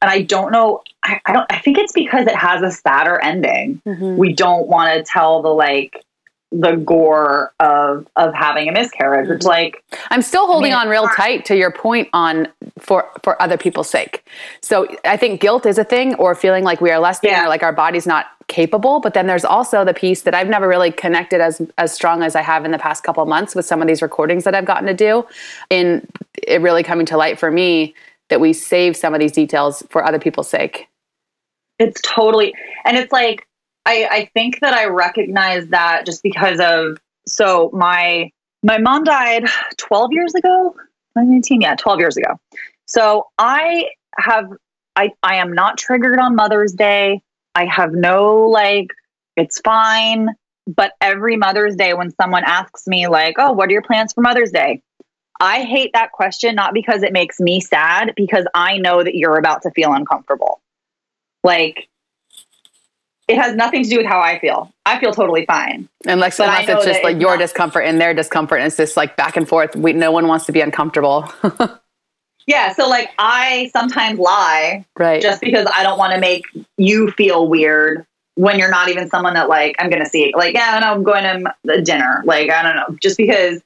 [0.00, 3.20] and i don't know I, I don't i think it's because it has a sadder
[3.20, 4.16] ending mm-hmm.
[4.16, 6.04] we don't want to tell the like
[6.50, 11.06] the gore of of having a miscarriage which like I'm still holding mean, on real
[11.08, 14.26] tight to your point on for for other people's sake.
[14.62, 17.44] So I think guilt is a thing, or feeling like we are less than, Yeah.
[17.44, 18.98] or like our body's not capable.
[19.00, 22.34] But then there's also the piece that I've never really connected as as strong as
[22.34, 24.64] I have in the past couple of months with some of these recordings that I've
[24.64, 25.26] gotten to do.
[25.68, 26.06] In
[26.42, 27.94] it really coming to light for me
[28.30, 30.88] that we save some of these details for other people's sake.
[31.78, 33.46] it's totally and it's like
[33.88, 38.30] i i think that i recognize that just because of so my
[38.62, 39.44] my mom died
[39.76, 40.74] 12 years ago
[41.14, 42.38] 2019 yeah 12 years ago.
[42.86, 44.50] So i have
[44.96, 47.22] i i am not triggered on mother's day.
[47.54, 48.88] I have no like
[49.36, 50.28] it's fine.
[50.66, 54.20] But every mother's day when someone asks me like oh what are your plans for
[54.20, 54.82] mother's day?
[55.40, 59.38] I hate that question not because it makes me sad because i know that you're
[59.38, 60.60] about to feel uncomfortable.
[61.44, 61.88] Like
[63.28, 64.72] it has nothing to do with how I feel.
[64.86, 65.88] I feel totally fine.
[66.06, 68.66] And like, But unless it's just like it's your not- discomfort and their discomfort, and
[68.66, 69.76] it's just like back and forth.
[69.76, 71.30] We no one wants to be uncomfortable,
[72.46, 75.20] Yeah, so like I sometimes lie right?
[75.20, 76.46] just because I don't want to make
[76.78, 78.06] you feel weird
[78.36, 80.32] when you're not even someone that like I'm going to see.
[80.34, 82.22] Like, yeah, I know I'm going to dinner.
[82.24, 83.60] Like, I don't know, just because.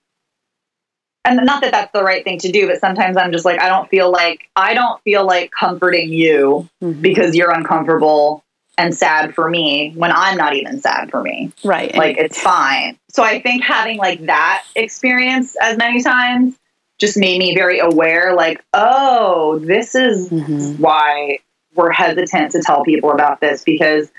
[1.25, 3.69] And not that that's the right thing to do, but sometimes I'm just like I
[3.69, 7.01] don't feel like I don't feel like comforting you Mhm.
[7.01, 8.43] because you're uncomfortable
[8.83, 11.53] and sad for me when I'm not even sad for me.
[11.65, 11.95] right.
[11.95, 12.99] Like it's fine.
[13.11, 16.57] So I think having like that experience as many times
[16.99, 20.79] just made me very aware like, oh, this is Mhm.
[20.79, 21.39] why
[21.75, 24.11] we're hesitant to tell people about this because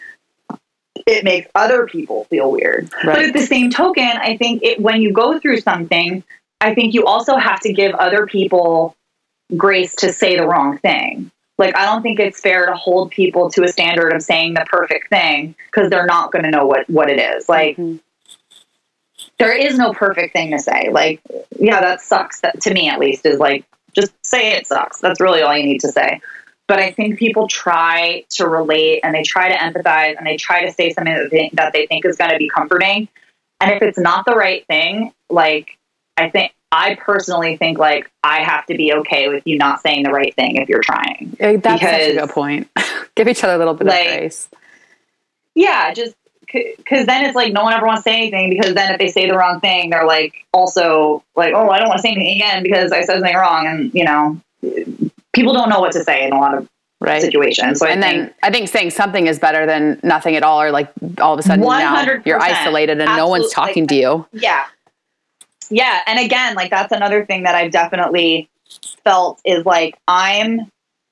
[1.05, 2.89] it makes other people feel weird.
[3.03, 6.23] But at the same token, I think it when you go through something,
[6.61, 8.95] I think you also have to give other people
[9.57, 11.29] grace to say the wrong thing.
[11.57, 14.65] Like I don't think it's fair to hold people to a standard of saying the
[14.69, 17.47] perfect thing because they're not going to know what what it is.
[17.47, 17.99] Like Mhm.
[19.39, 20.89] there is no perfect thing to say.
[20.91, 21.21] Like
[21.59, 22.41] yeah, that sucks.
[22.41, 24.99] That to me at least is like just say it sucks.
[24.99, 26.19] That's really all you need to say.
[26.67, 30.65] But I think people try to relate and they try to empathize and they try
[30.65, 33.09] to say something that they, that they think is going to be comforting.
[33.59, 35.77] And if it's not the right thing, like
[36.17, 40.03] I think I personally think like I have to be okay with you not saying
[40.03, 41.37] the right thing if you're trying.
[41.39, 42.67] Yeah, That's such a good point.
[43.15, 44.49] Give each other a little bit Like- of grace.
[45.55, 48.91] Yeah, just because then it's like no one ever wants to say anything because then
[48.91, 52.01] if they say the wrong thing, they're like also like, oh, I don't want to
[52.01, 54.39] say anything again because I said something wrong, and you know,
[55.33, 56.67] people don't know what to say in a lot of
[56.99, 57.21] Right.
[57.21, 57.79] situations.
[57.79, 60.61] So I and think then I think saying something is better than nothing at all,
[60.61, 63.95] or like all of a sudden now you're isolated and no one's talking like, to
[63.95, 64.25] you.
[64.31, 64.63] yeah,
[65.69, 68.49] yeah, and again, like that's another thing that I've definitely
[69.03, 70.59] felt is like I'm,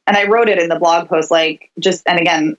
[0.08, 2.58] and I wrote it in the blog post, like just, and again,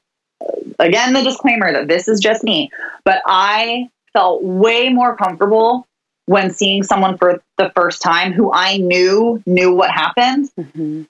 [0.79, 2.71] again, the disclaimer that this is just me,
[3.05, 5.87] but I felt way more comfortable
[6.27, 10.51] when seeing someone for the first time who I knew knew what happened.
[10.59, 11.03] Mm-hmm.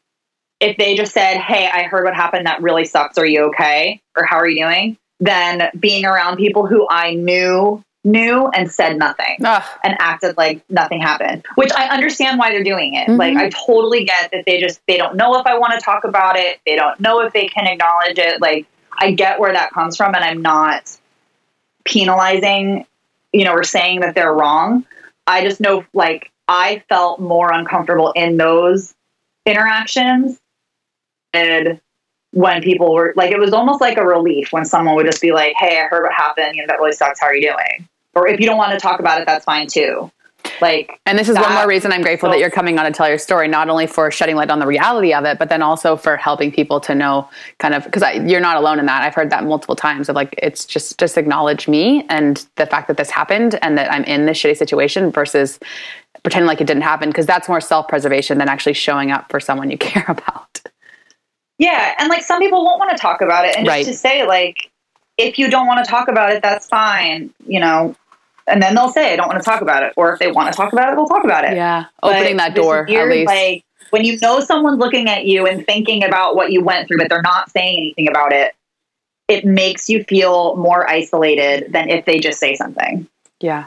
[0.61, 2.47] If they just said, Hey, I heard what happened.
[2.47, 3.19] That really sucks.
[3.19, 4.01] Are you okay?
[4.17, 4.97] Or how are you doing?
[5.21, 9.63] Then being around people who I knew knew and said nothing Ugh.
[9.85, 13.07] and acted like nothing happened which i understand why they're doing it.
[13.07, 13.17] Mm-hmm.
[13.17, 16.05] like i totally get that they just they don't know if i want to talk
[16.05, 16.61] about it.
[16.67, 18.41] They don't know if they can acknowledge it.
[18.41, 18.67] Like
[18.99, 20.97] i get where that comes from and i'm not
[21.85, 22.87] penalizing
[23.33, 24.85] you know or saying that they're wrong.
[25.27, 28.95] I just know like i felt more uncomfortable in those
[29.47, 30.41] interactions
[31.33, 31.81] and
[32.33, 35.31] when people were like it was almost like a relief when someone would just be
[35.33, 36.57] like hey i heard what happened.
[36.57, 37.21] You know that really sucks.
[37.21, 39.67] How are you doing or if you don't want to talk about it, that's fine
[39.67, 40.11] too.
[40.61, 42.85] Like, and this is that, one more reason I'm grateful so, that you're coming on
[42.85, 45.49] to tell your story, not only for shedding light on the reality of it, but
[45.49, 49.03] then also for helping people to know kind of because you're not alone in that.
[49.03, 52.89] I've heard that multiple times of like, it's just, just acknowledge me and the fact
[52.89, 55.59] that this happened and that I'm in this shitty situation versus
[56.23, 57.13] pretending like it didn't happen.
[57.13, 60.61] Cause that's more self preservation than actually showing up for someone you care about.
[61.59, 61.95] Yeah.
[61.99, 63.57] And like some people won't want to talk about it.
[63.57, 64.71] And just to say, like,
[65.19, 67.33] if you don't want to talk about it, that's fine.
[67.47, 67.95] You know,
[68.47, 69.93] and then they'll say, I don't want to talk about it.
[69.97, 71.55] Or if they want to talk about it, they'll talk about it.
[71.55, 71.87] Yeah.
[72.03, 73.27] Opening that door, weird, at least.
[73.29, 76.99] Like, when you know someone's looking at you and thinking about what you went through,
[76.99, 78.55] but they're not saying anything about it,
[79.29, 83.07] it makes you feel more isolated than if they just say something.
[83.41, 83.67] Yeah.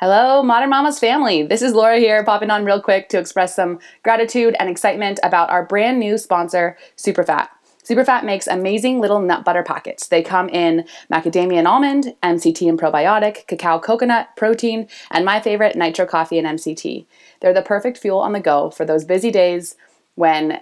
[0.00, 1.44] Hello, Modern Mamas family.
[1.44, 5.50] This is Laura here, popping on real quick to express some gratitude and excitement about
[5.50, 7.48] our brand new sponsor, Superfat.
[7.88, 10.08] Superfat makes amazing little nut butter packets.
[10.08, 15.76] They come in macadamia and almond, MCT and probiotic, cacao coconut, protein, and my favorite,
[15.76, 17.06] nitro coffee and MCT.
[17.40, 19.76] They're the perfect fuel on the go for those busy days
[20.14, 20.60] when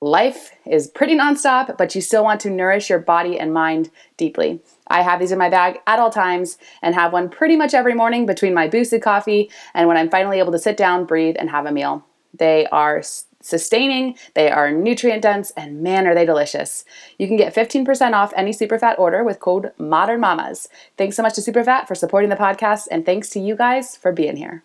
[0.00, 4.60] life is pretty nonstop, but you still want to nourish your body and mind deeply.
[4.88, 7.94] I have these in my bag at all times and have one pretty much every
[7.94, 11.50] morning between my boosted coffee and when I'm finally able to sit down, breathe, and
[11.50, 12.04] have a meal.
[12.34, 13.02] They are
[13.46, 16.84] sustaining, they are nutrient dense, and man, are they delicious.
[17.18, 20.68] You can get 15% off any Superfat order with code Modern Mamas.
[20.98, 24.12] Thanks so much to Superfat for supporting the podcast, and thanks to you guys for
[24.12, 24.64] being here.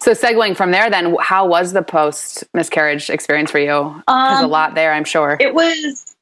[0.00, 4.02] So, segueing from there, then, how was the post miscarriage experience for you?
[4.08, 5.36] There's um, a lot there, I'm sure.
[5.38, 6.16] It was,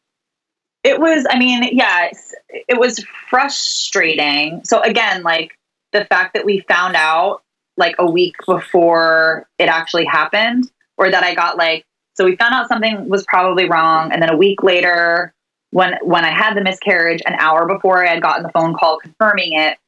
[0.82, 2.10] it was, I mean, yeah,
[2.50, 4.62] it was frustrating.
[4.64, 5.56] So, again, like
[5.92, 7.42] the fact that we found out
[7.76, 11.84] like a week before it actually happened or that I got like
[12.14, 14.12] so we found out something was probably wrong.
[14.12, 15.34] And then a week later
[15.70, 18.98] when when I had the miscarriage an hour before I had gotten the phone call
[18.98, 19.78] confirming it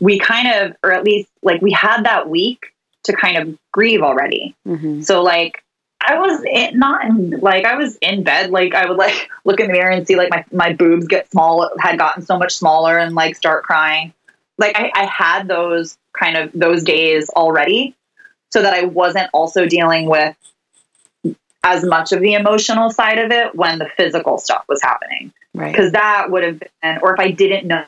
[0.00, 2.66] we kind of or at least like we had that week
[3.04, 4.54] to kind of grieve already.
[4.66, 5.02] Mm-hmm.
[5.02, 5.62] so like
[6.06, 8.50] I was in, not in, like I was in bed.
[8.50, 11.30] Like I would like look in the mirror and see like my my boobs get
[11.30, 14.12] small had gotten so much smaller and like start crying.
[14.58, 17.94] Like I, I had those kind of those days already
[18.50, 20.36] so that I wasn't also dealing with
[21.62, 25.32] as much of the emotional side of it when the physical stuff was happening.
[25.54, 25.72] Right.
[25.72, 27.84] Because that would have been, or if I didn't know,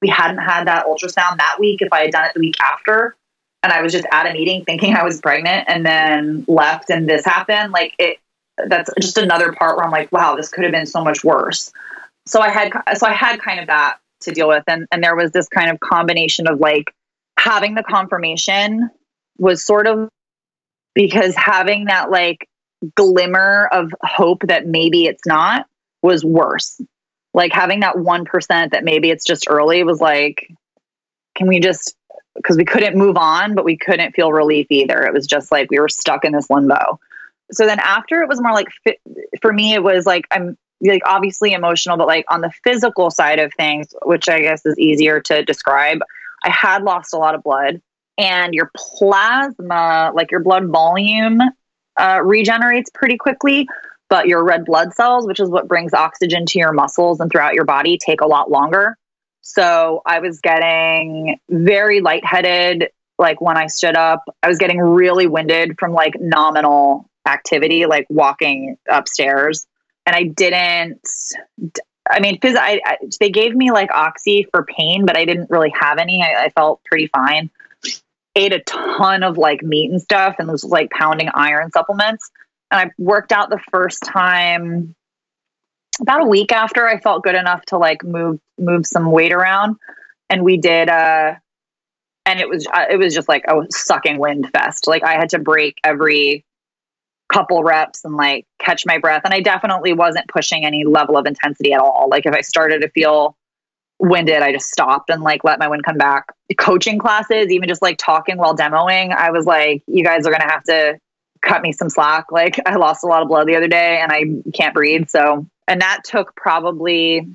[0.00, 3.16] we hadn't had that ultrasound that week, if I had done it the week after,
[3.62, 7.08] and I was just at a meeting thinking I was pregnant and then left and
[7.08, 8.18] this happened, like it,
[8.66, 11.72] that's just another part where I'm like, wow, this could have been so much worse.
[12.26, 14.64] So I had, so I had kind of that to deal with.
[14.66, 16.92] And, and there was this kind of combination of like
[17.38, 18.90] having the confirmation
[19.38, 20.08] was sort of
[20.94, 22.47] because having that like
[22.94, 25.66] glimmer of hope that maybe it's not
[26.02, 26.80] was worse.
[27.34, 30.48] Like having that 1% that maybe it's just early was like,
[31.34, 31.94] can we just,
[32.34, 35.04] because we couldn't move on, but we couldn't feel relief either.
[35.04, 36.98] It was just like we were stuck in this limbo.
[37.50, 38.68] So then after it was more like,
[39.40, 43.40] for me, it was like, I'm like obviously emotional, but like on the physical side
[43.40, 45.98] of things, which I guess is easier to describe,
[46.44, 47.80] I had lost a lot of blood
[48.16, 51.40] and your plasma, like your blood volume,
[51.98, 53.68] uh, regenerates pretty quickly,
[54.08, 57.54] but your red blood cells, which is what brings oxygen to your muscles and throughout
[57.54, 58.96] your body, take a lot longer.
[59.42, 62.90] So I was getting very lightheaded.
[63.18, 68.06] Like when I stood up, I was getting really winded from like nominal activity, like
[68.08, 69.66] walking upstairs.
[70.06, 71.06] And I didn't,
[72.08, 75.50] I mean, phys- I, I, they gave me like oxy for pain, but I didn't
[75.50, 76.22] really have any.
[76.22, 77.50] I, I felt pretty fine
[78.38, 82.30] ate a ton of like meat and stuff and was like pounding iron supplements.
[82.70, 84.94] And I worked out the first time
[86.00, 89.76] about a week after I felt good enough to like move move some weight around.
[90.30, 91.34] And we did uh
[92.26, 94.86] and it was uh, it was just like a sucking wind fest.
[94.86, 96.44] Like I had to break every
[97.32, 99.22] couple reps and like catch my breath.
[99.24, 102.06] And I definitely wasn't pushing any level of intensity at all.
[102.08, 103.36] Like if I started to feel
[103.98, 106.26] winded, I just stopped and like let my wind come back.
[106.56, 110.50] Coaching classes, even just like talking while demoing, I was like, you guys are gonna
[110.50, 110.98] have to
[111.42, 112.30] cut me some slack.
[112.30, 114.24] Like I lost a lot of blood the other day and I
[114.54, 115.08] can't breathe.
[115.08, 117.26] So and that took probably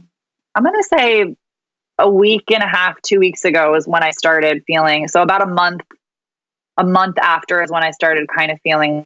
[0.55, 1.35] I'm gonna say
[1.99, 5.41] a week and a half, two weeks ago is when I started feeling so about
[5.41, 5.81] a month,
[6.77, 9.05] a month after is when I started kind of feeling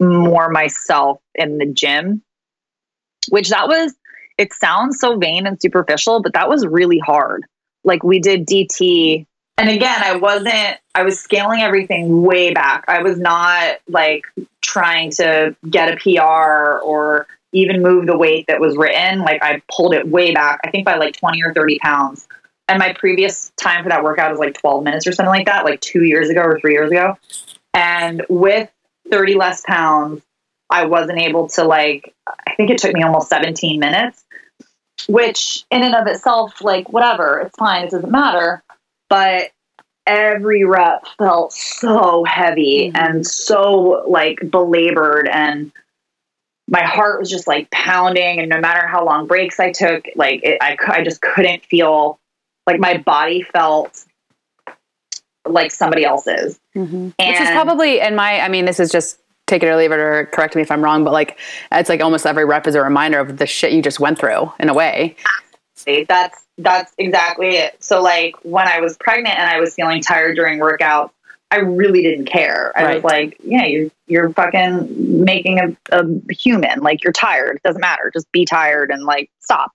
[0.00, 2.22] more myself in the gym.
[3.28, 3.94] Which that was
[4.40, 7.44] it sounds so vain and superficial, but that was really hard.
[7.84, 9.26] Like we did DT.
[9.58, 12.84] And again, I wasn't, I was scaling everything way back.
[12.88, 14.24] I was not like
[14.62, 19.18] trying to get a PR or even move the weight that was written.
[19.18, 22.26] Like I pulled it way back, I think by like 20 or 30 pounds.
[22.66, 25.66] And my previous time for that workout was like 12 minutes or something like that,
[25.66, 27.18] like two years ago or three years ago.
[27.74, 28.70] And with
[29.10, 30.22] 30 less pounds,
[30.70, 34.24] I wasn't able to like, I think it took me almost 17 minutes
[35.08, 38.62] which in and of itself, like whatever, it's fine, it doesn't matter.
[39.08, 39.50] But
[40.06, 42.96] every rep felt so heavy mm-hmm.
[42.96, 45.70] and so like belabored and
[46.68, 50.40] my heart was just like pounding and no matter how long breaks i took like
[50.42, 52.18] it, I, I just couldn't feel
[52.66, 54.04] like my body felt
[55.46, 57.08] like somebody else's mm-hmm.
[57.08, 59.20] which is probably in my i mean this is just
[59.50, 61.38] take it or leave it or correct me if I'm wrong, but like
[61.72, 64.52] it's like almost every rep is a reminder of the shit you just went through
[64.58, 65.16] in a way.
[66.08, 67.82] That's that's exactly it.
[67.82, 71.10] So like when I was pregnant and I was feeling tired during workouts,
[71.50, 72.72] I really didn't care.
[72.76, 72.94] I right.
[72.94, 76.80] was like, yeah, you're you're fucking making a, a human.
[76.80, 77.56] Like you're tired.
[77.56, 78.10] It doesn't matter.
[78.12, 79.72] Just be tired and like stop.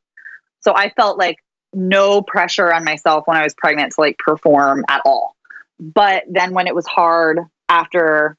[0.61, 1.38] So I felt like
[1.73, 5.36] no pressure on myself when I was pregnant to like perform at all.
[5.80, 8.38] But then when it was hard after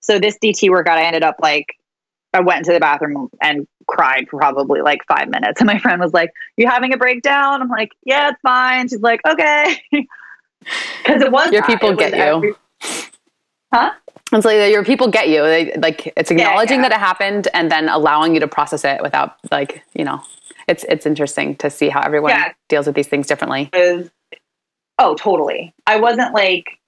[0.00, 1.76] so this DT workout, I ended up like,
[2.32, 5.60] I went into the bathroom and cried for probably like five minutes.
[5.60, 7.62] And my friend was like, You having a breakdown?
[7.62, 8.88] I'm like, Yeah, it's fine.
[8.88, 9.82] She's like, Okay.
[11.02, 12.18] Because it was your people get you.
[12.18, 12.54] Every-
[13.72, 13.92] huh?
[14.30, 15.42] It's like your people get you.
[15.42, 16.88] They like it's acknowledging yeah, yeah.
[16.90, 20.22] that it happened and then allowing you to process it without like, you know,
[20.68, 22.52] it's it's interesting to see how everyone yeah.
[22.68, 23.70] deals with these things differently.
[24.98, 25.74] oh, totally.
[25.86, 26.78] I wasn't like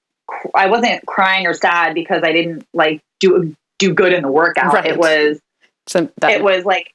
[0.54, 4.72] I wasn't crying or sad because I didn't like do do good in the workout.
[4.72, 4.86] Right.
[4.86, 5.40] It was
[5.86, 6.94] so that, it was like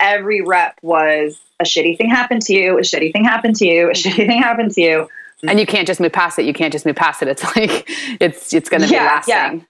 [0.00, 3.90] every rep was a shitty thing happened to you, a shitty thing happened to you,
[3.90, 5.08] a shitty thing happened to you.
[5.46, 6.46] And you can't just move past it.
[6.46, 7.28] You can't just move past it.
[7.28, 7.84] It's like
[8.20, 9.34] it's it's gonna yeah, be lasting.
[9.34, 9.64] Yeah.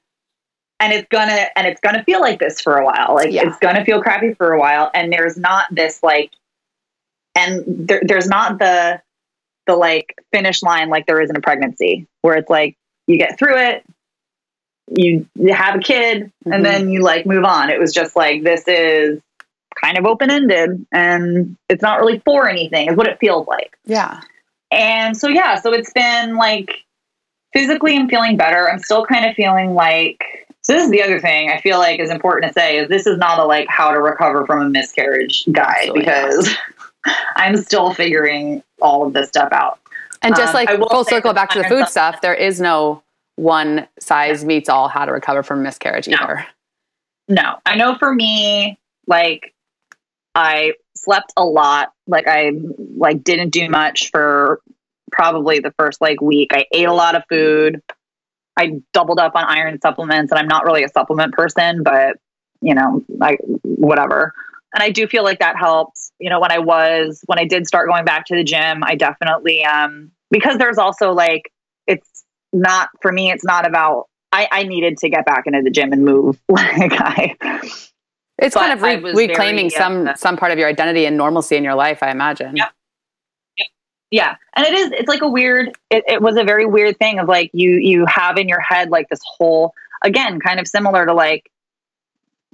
[0.80, 3.14] And it's gonna and it's gonna feel like this for a while.
[3.14, 3.46] Like yeah.
[3.46, 4.90] it's gonna feel crappy for a while.
[4.94, 6.32] And there's not this like
[7.34, 9.00] and there, there's not the
[9.66, 12.76] the like finish line like there is in a pregnancy where it's like
[13.06, 13.84] you get through it,
[14.96, 16.52] you, you have a kid, mm-hmm.
[16.52, 17.70] and then you like move on.
[17.70, 19.20] It was just like, this is
[19.82, 23.76] kind of open ended and it's not really for anything, is what it feels like.
[23.84, 24.20] Yeah.
[24.70, 26.84] And so, yeah, so it's been like
[27.52, 28.68] physically, I'm feeling better.
[28.68, 32.00] I'm still kind of feeling like, so this is the other thing I feel like
[32.00, 34.68] is important to say is this is not a like how to recover from a
[34.70, 36.48] miscarriage guide because
[37.36, 39.78] I'm still figuring all of this stuff out.
[40.24, 43.02] And just um, like full circle back to the food stuff, there is no
[43.36, 46.16] one size meets all how to recover from miscarriage no.
[46.20, 46.46] either.
[47.28, 49.54] No, I know for me, like
[50.34, 51.92] I slept a lot.
[52.06, 52.52] Like I
[52.96, 54.60] like didn't do much for
[55.12, 56.50] probably the first like week.
[56.52, 57.80] I ate a lot of food.
[58.56, 62.16] I doubled up on iron supplements, and I'm not really a supplement person, but
[62.60, 64.32] you know, like whatever.
[64.74, 65.98] And I do feel like that helped.
[66.18, 68.96] You know, when I was when I did start going back to the gym, I
[68.96, 71.52] definitely um because there's also like
[71.86, 75.70] it's not for me it's not about i i needed to get back into the
[75.70, 77.36] gym and move like i
[78.38, 80.14] it's kind of re- reclaiming very, some yeah.
[80.14, 82.68] some part of your identity and normalcy in your life i imagine yeah.
[84.10, 87.18] yeah and it is it's like a weird it, it was a very weird thing
[87.18, 89.72] of like you you have in your head like this whole
[90.02, 91.50] again kind of similar to like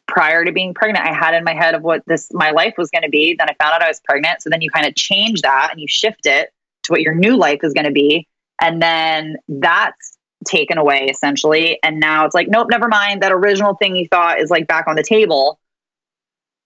[0.07, 2.91] prior to being pregnant i had in my head of what this my life was
[2.91, 4.95] going to be then i found out i was pregnant so then you kind of
[4.97, 6.53] change that and you shift it
[6.91, 8.27] what your new life is going to be.
[8.61, 11.79] And then that's taken away essentially.
[11.83, 13.23] And now it's like, nope, never mind.
[13.23, 15.59] That original thing you thought is like back on the table.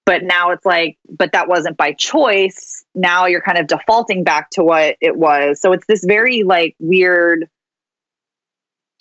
[0.07, 2.85] But now it's like, but that wasn't by choice.
[2.95, 5.61] Now you're kind of defaulting back to what it was.
[5.61, 7.49] So it's this very like weird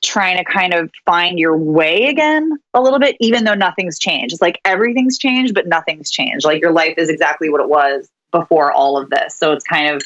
[0.03, 4.33] trying to kind of find your way again a little bit, even though nothing's changed.
[4.33, 6.45] It's like everything's changed, but nothing's changed.
[6.45, 9.35] Like your life is exactly what it was before all of this.
[9.35, 10.03] So it's kind of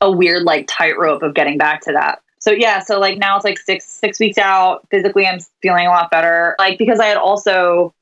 [0.00, 2.20] a weird like tightrope of getting back to that.
[2.38, 4.86] so yeah, so like now it's like six six weeks out.
[4.90, 6.54] Physically, I'm feeling a lot better.
[6.58, 7.94] Like because I had also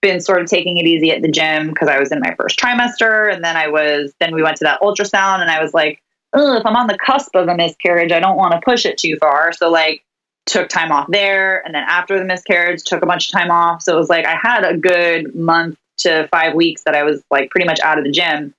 [0.00, 2.58] been sort of taking it easy at the gym because I was in my first
[2.58, 6.02] trimester, and then I was then we went to that ultrasound, and I was like,
[6.32, 8.98] oh, if I'm on the cusp of a miscarriage, I don't want to push it
[8.98, 9.52] too far.
[9.52, 10.04] So like
[10.46, 13.82] took time off there, and then after the miscarriage, took a bunch of time off.
[13.82, 17.22] So it was like I had a good month to five weeks that I was
[17.30, 18.54] like pretty much out of the gym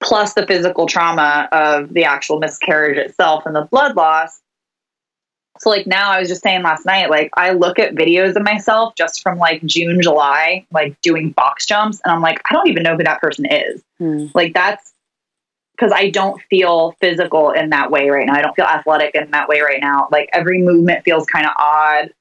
[0.00, 4.40] plus the physical trauma of the actual miscarriage itself and the blood loss.
[5.58, 8.42] So like now I was just saying last night, like I look at videos of
[8.42, 12.68] myself just from like June, July, like doing box jumps, and I'm like, I don't
[12.68, 13.82] even know who that person is.
[13.98, 14.26] Hmm.
[14.34, 14.92] Like that's
[15.72, 18.34] because I don't feel physical in that way right now.
[18.34, 20.08] I don't feel athletic in that way right now.
[20.10, 22.12] Like every movement feels kind of odd.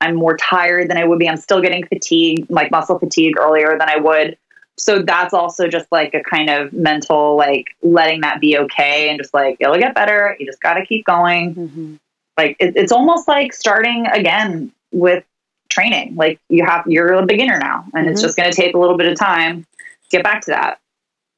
[0.00, 1.28] I'm more tired than I would be.
[1.28, 4.38] I'm still getting fatigue, like muscle fatigue earlier than I would
[4.80, 9.18] so that's also just like a kind of mental like letting that be okay and
[9.18, 11.94] just like it'll get better you just got to keep going mm-hmm.
[12.36, 15.24] like it, it's almost like starting again with
[15.68, 18.12] training like you have you're a beginner now and mm-hmm.
[18.12, 19.66] it's just going to take a little bit of time
[20.08, 20.80] to get back to that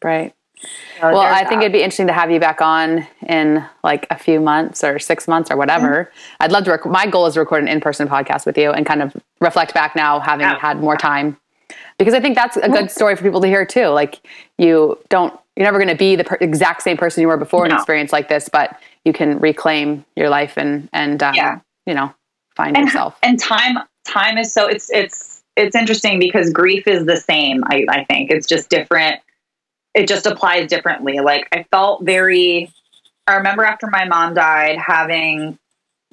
[0.03, 1.49] right so well i that.
[1.49, 4.99] think it'd be interesting to have you back on in like a few months or
[4.99, 6.43] six months or whatever mm-hmm.
[6.45, 8.86] i'd love to rec- my goal is to record an in-person podcast with you and
[8.86, 10.59] kind of reflect back now having yeah.
[10.59, 11.36] had more time
[12.03, 13.86] because I think that's a good story for people to hear too.
[13.86, 14.20] Like
[14.59, 17.66] you don't, you're never going to be the per- exact same person you were before
[17.66, 17.74] no.
[17.74, 21.61] an experience like this, but you can reclaim your life and and um, yeah.
[21.86, 22.12] you know
[22.57, 23.16] find and, yourself.
[23.22, 27.62] And time, time is so it's it's it's interesting because grief is the same.
[27.66, 29.20] I I think it's just different.
[29.94, 31.20] It just applies differently.
[31.20, 32.72] Like I felt very.
[33.28, 35.57] I remember after my mom died, having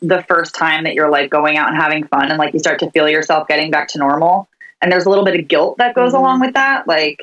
[0.01, 2.79] the first time that you're like going out and having fun and like you start
[2.79, 4.47] to feel yourself getting back to normal
[4.81, 6.21] and there's a little bit of guilt that goes mm-hmm.
[6.21, 6.87] along with that.
[6.87, 7.21] Like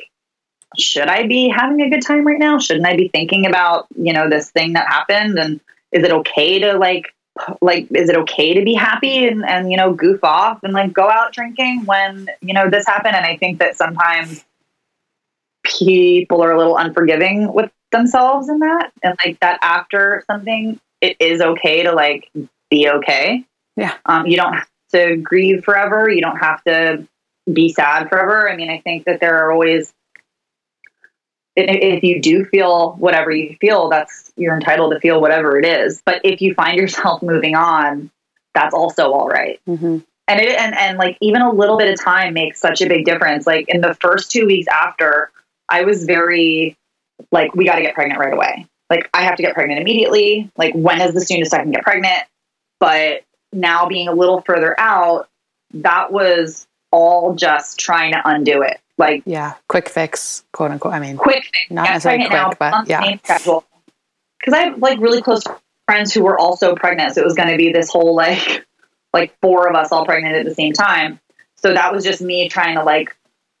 [0.77, 2.59] should i be having a good time right now?
[2.59, 5.37] Shouldn't i be thinking about you know this thing that happened?
[5.39, 5.59] And
[5.91, 7.13] is it okay to like
[7.61, 10.91] like is it okay to be happy and and you know goof off and like
[10.91, 13.15] go out drinking when you know this happened?
[13.15, 14.43] And i think that sometimes
[15.63, 18.91] people are a little unforgiving with themselves in that.
[19.03, 22.29] And like that after something it is okay to like
[22.69, 23.45] be okay.
[23.75, 23.93] Yeah.
[24.05, 26.09] Um you don't have to grieve forever.
[26.09, 27.07] You don't have to
[27.51, 28.49] be sad forever.
[28.49, 29.93] I mean, I think that there are always,
[31.55, 36.01] if you do feel whatever you feel, that's you're entitled to feel whatever it is.
[36.05, 38.11] But if you find yourself moving on,
[38.53, 39.59] that's also all right.
[39.67, 39.99] mm-hmm.
[40.29, 43.05] And it and and like even a little bit of time makes such a big
[43.05, 43.47] difference.
[43.47, 45.31] Like in the first two weeks after,
[45.69, 46.75] I was very
[47.31, 48.67] like, we got to get pregnant right away.
[48.89, 50.51] Like I have to get pregnant immediately.
[50.57, 52.23] Like when is the soonest I can get pregnant?
[52.79, 53.23] But
[53.53, 55.29] now being a little further out,
[55.73, 58.79] that was all just trying to undo it.
[58.97, 60.93] Like yeah, quick fix, quote unquote.
[60.93, 61.57] I mean, quick fix.
[61.69, 63.15] Not necessarily quick, now, but yeah.
[63.15, 65.43] Because I have like really close
[65.85, 68.65] friends who were also pregnant, so it was going to be this whole like
[69.13, 71.19] like four of us all pregnant at the same time.
[71.55, 73.15] So that was just me trying to like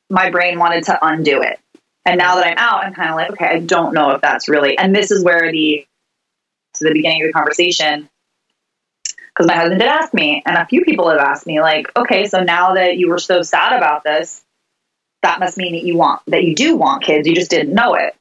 [0.09, 1.59] my brain wanted to undo it.
[2.05, 4.47] And now that I'm out, I'm kind of like, okay, I don't know if that's
[4.47, 4.77] really.
[4.77, 5.85] And this is where the
[6.75, 8.09] to the beginning of the conversation
[9.37, 12.25] because my husband did ask me, and a few people have asked me, like, okay,
[12.25, 14.43] so now that you were so sad about this,
[15.21, 17.27] that must mean that you want that you do want kids.
[17.27, 18.15] You just didn't know it.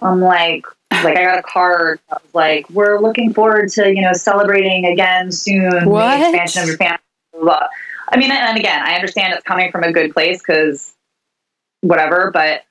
[0.00, 4.00] I'm like, like I got a card that was like, we're looking forward to you
[4.00, 6.18] know celebrating again soon what?
[6.18, 6.98] the expansion of your family.
[8.08, 10.94] I mean, and again, I understand it's coming from a good place because
[11.80, 12.62] whatever, but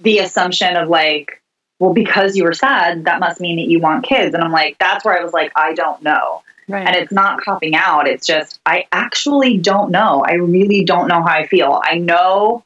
[0.00, 1.42] the assumption of like,
[1.78, 4.76] well, because you were sad, that must mean that you want kids, and I'm like,
[4.78, 6.42] that's where I was like, I don't know.
[6.68, 6.86] Right.
[6.86, 8.06] And it's not copping out.
[8.06, 10.22] It's just, I actually don't know.
[10.26, 11.80] I really don't know how I feel.
[11.82, 12.62] I know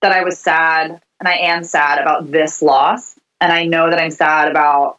[0.00, 3.16] that I was sad and I am sad about this loss.
[3.40, 4.98] And I know that I'm sad about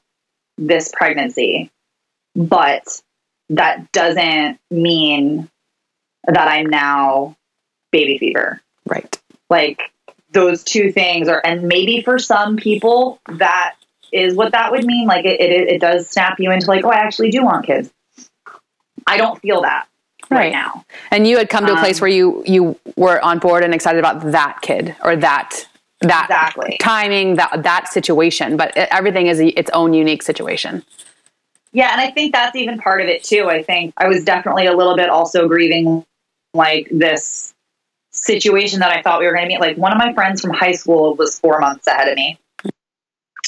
[0.57, 1.71] this pregnancy.
[2.35, 3.01] But
[3.49, 5.49] that doesn't mean
[6.25, 7.37] that I'm now
[7.91, 8.61] baby fever.
[8.85, 9.17] Right.
[9.49, 9.91] Like
[10.31, 13.75] those two things are, and maybe for some people that
[14.11, 15.07] is what that would mean.
[15.07, 17.91] Like it, it, it does snap you into like, oh, I actually do want kids.
[19.11, 19.87] I don't feel that
[20.29, 20.85] right, right now.
[21.11, 23.73] And you had come to a place um, where you you were on board and
[23.73, 25.67] excited about that kid or that
[26.01, 26.77] that exactly.
[26.79, 30.83] timing that that situation, but everything is its own unique situation.
[31.73, 33.47] Yeah, and I think that's even part of it too.
[33.49, 36.05] I think I was definitely a little bit also grieving
[36.53, 37.53] like this
[38.11, 39.61] situation that I thought we were going to meet.
[39.61, 42.37] Like one of my friends from high school was four months ahead of me.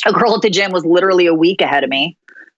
[0.05, 2.17] A girl at the gym was literally a week ahead of me.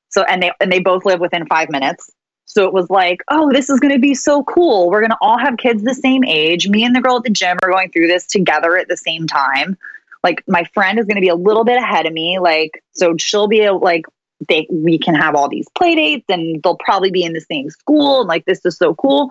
[0.10, 2.12] So and they and they both live within five minutes.
[2.46, 4.89] So it was like, oh, this is going to be so cool.
[4.89, 6.70] We're going to all have kids the same age.
[6.70, 9.28] Me and the girl at the gym are going through this together at the same
[9.28, 9.78] time.
[10.24, 12.39] Like my friend is going to be a little bit ahead of me.
[12.39, 14.06] Like, so she'll be like
[14.50, 17.70] they we can have all these play dates and they'll probably be in the same
[17.70, 19.30] school and like this is so cool.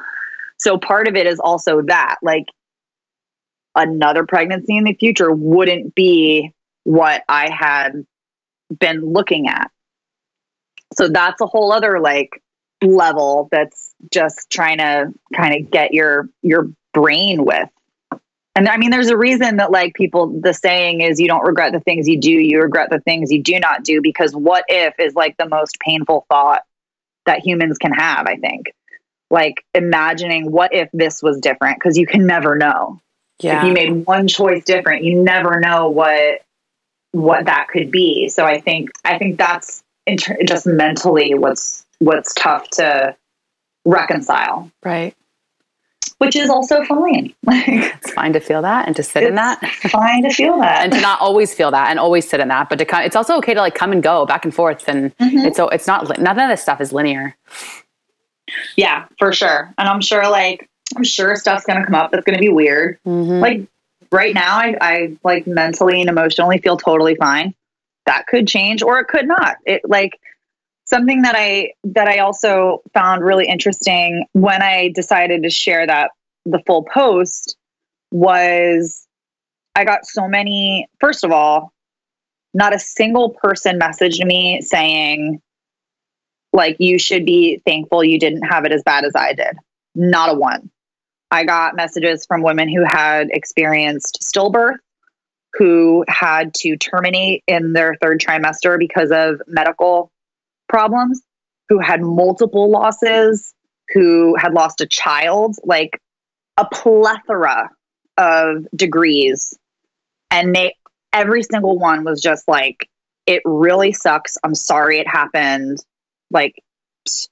[0.57, 2.47] So part of it is also that like
[3.75, 6.53] another pregnancy in the future wouldn't be
[6.85, 8.07] what I had
[8.79, 9.71] been looking at.
[10.97, 12.43] So that's a whole other like
[12.85, 17.69] level that's just trying to kind of get your your brain with.
[18.57, 21.73] And I mean there's a reason that like people the saying is you don't regret
[21.73, 24.95] the things you do, you regret the things you do not do because what if
[24.99, 26.63] is like the most painful thought
[27.27, 28.73] that humans can have, I think.
[29.31, 33.01] Like imagining what if this was different because you can never know.
[33.41, 33.59] Yeah.
[33.59, 36.43] If you made one choice different, you never know what
[37.11, 38.29] what that could be.
[38.29, 43.17] So I think I think that's inter- just mentally what's what's tough to
[43.85, 45.15] reconcile, right.
[46.19, 47.35] which is also fine.
[47.45, 49.61] Like It's fine to feel that and to sit in that.
[49.91, 50.85] fine to feel that.
[50.85, 53.17] and to not always feel that and always sit in that, but to come, it's
[53.17, 54.89] also okay to like come and go back and forth.
[54.89, 55.47] And Mhm.
[55.47, 57.37] it's so it's not none of this stuff is linear.
[58.77, 59.73] yeah, for sure.
[59.79, 62.99] And I'm sure like I'm sure stuff's gonna come up that's gonna be weird.
[63.07, 63.41] Mhm.
[63.41, 63.63] Like
[64.13, 67.55] right now I, I like mentally and emotionally feel totally fine.
[68.07, 69.57] That could change or it could not.
[69.67, 70.21] It like
[70.85, 76.11] something that I that I also found really interesting when I decided to share that
[76.45, 77.57] the full post
[78.11, 79.07] was
[79.75, 81.73] I got so many first of all,
[82.53, 85.41] not a single person messaged me saying
[86.53, 89.57] like you should be thankful you didn't have it as bad as I did.
[89.95, 90.71] Not a one.
[91.31, 94.77] I got messages from women who had experienced stillbirth,
[95.55, 100.13] who had to terminate in their third trimester because of medical
[100.69, 101.23] problems,
[101.69, 103.55] who had multiple losses,
[103.93, 106.01] who had lost a child, like
[106.57, 107.71] a plethora
[108.17, 109.57] of degrees.
[110.31, 110.75] And they,
[111.13, 112.89] every single one was just like,
[113.27, 114.37] it really sucks.
[114.45, 115.79] I'm sorry it happened.
[116.31, 116.63] Like,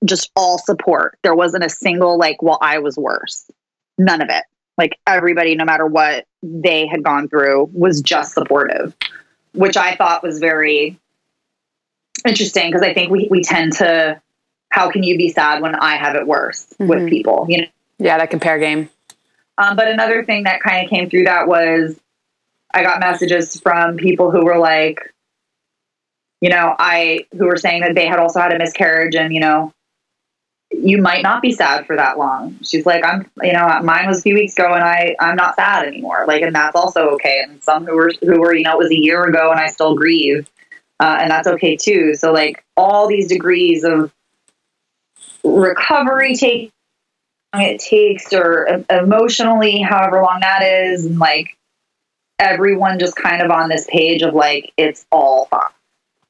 [0.05, 1.19] just all support.
[1.23, 3.51] There wasn't a single, like, well, I was worse
[3.99, 4.45] none of it.
[4.79, 8.95] Like everybody, no matter what they had gone through, was just supportive,
[9.53, 10.99] which I thought was very
[12.25, 14.21] interesting because I think we, we tend to,
[14.71, 17.09] how can you be sad when I have it worse with Mhm.
[17.11, 17.67] people, you know?
[17.99, 18.89] yeah, that compare game.
[19.59, 21.99] Um, but another thing that kind of came through that was
[22.75, 24.99] I got messages from people who were like,
[26.41, 29.41] you know, I, who were saying that they had also had a miscarriage and, you
[29.41, 29.73] know,
[30.73, 32.59] you might not be sad for that long.
[32.63, 35.55] She's like, I'm, you know, mine was a few weeks ago and I, I'm not
[35.55, 36.25] sad anymore.
[36.27, 37.43] Like, and that's also okay.
[37.47, 39.69] And some who were, who were, you know, it was a year ago and I
[39.69, 40.49] still grieve.
[41.03, 42.15] Uh, and that's okay too.
[42.15, 44.13] So like all these degrees of
[45.43, 46.71] recovery take
[47.55, 51.57] it takes or emotionally however long that is and like
[52.39, 55.49] everyone just kind of on this page of like it's all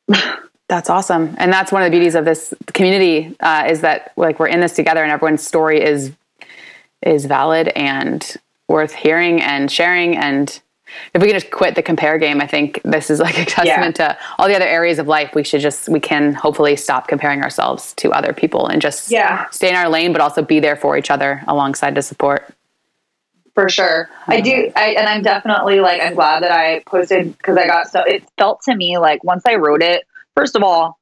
[0.08, 0.38] fine
[0.72, 4.38] That's awesome, and that's one of the beauties of this community uh, is that like
[4.38, 6.12] we're in this together, and everyone's story is
[7.02, 8.36] is valid and
[8.68, 10.16] worth hearing and sharing.
[10.16, 10.61] And
[11.14, 13.96] if we can just quit the compare game, I think this is like a testament
[13.96, 15.34] to all the other areas of life.
[15.34, 19.48] We should just we can hopefully stop comparing ourselves to other people and just Yeah.
[19.50, 22.52] stay in our lane, but also be there for each other alongside to support.
[23.54, 27.58] for sure i do I, and i'm definitely like i'm glad that i posted because
[27.58, 30.98] i got so it felt to me like once i wrote it first of all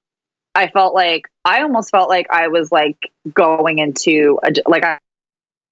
[0.57, 4.99] i felt like i almost felt like i was like going into a, like i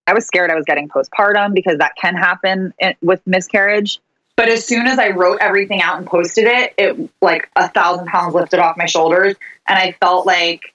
[0.07, 4.01] I was scared I was getting postpartum because that can happen in, with miscarriage.
[4.39, 8.07] But as soon as I wrote everything out and posted it, it like a thousand
[8.07, 9.35] pounds lifted off my shoulders,
[9.67, 10.73] and I felt like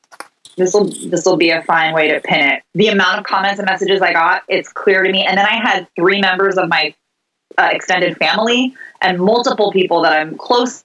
[0.57, 2.63] this will this will be a fine way to pin it.
[2.75, 5.25] The amount of comments and messages I got, it's clear to me.
[5.25, 6.93] And then I had three members of my
[7.57, 10.83] uh, extended family and multiple people that I'm close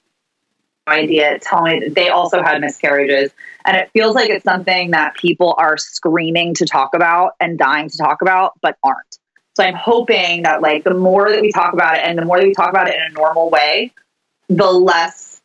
[0.87, 3.31] idea tell me that they also had miscarriages
[3.65, 7.87] and it feels like it's something that people are screaming to talk about and dying
[7.87, 9.18] to talk about but aren't
[9.59, 12.37] so i'm hoping that like the more that we talk about it and the more
[12.39, 13.91] that we talk about it in a normal way
[14.47, 15.41] the less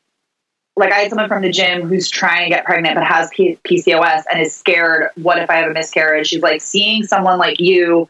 [0.77, 3.59] like i had someone from the gym who's trying to get pregnant but has P-
[3.65, 7.61] pcos and is scared what if i have a miscarriage she's like seeing someone like
[7.61, 8.07] you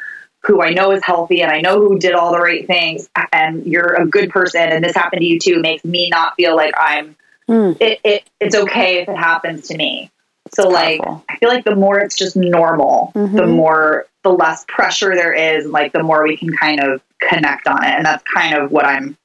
[0.46, 3.64] who I know is healthy and I know who did all the right things and
[3.64, 6.74] you're a good person and this happened to you too makes me not feel like
[6.76, 7.16] I'm
[7.48, 7.76] Mm.
[7.80, 10.10] it, it it's okay if it happens to me.
[10.54, 11.24] So like powerful.
[11.28, 13.54] I feel like the more it's just normal, the Mhm.
[13.56, 17.82] more the less pressure there is, like the more we can kind of connect on
[17.84, 17.90] it.
[17.90, 19.16] And that's kind of what I'm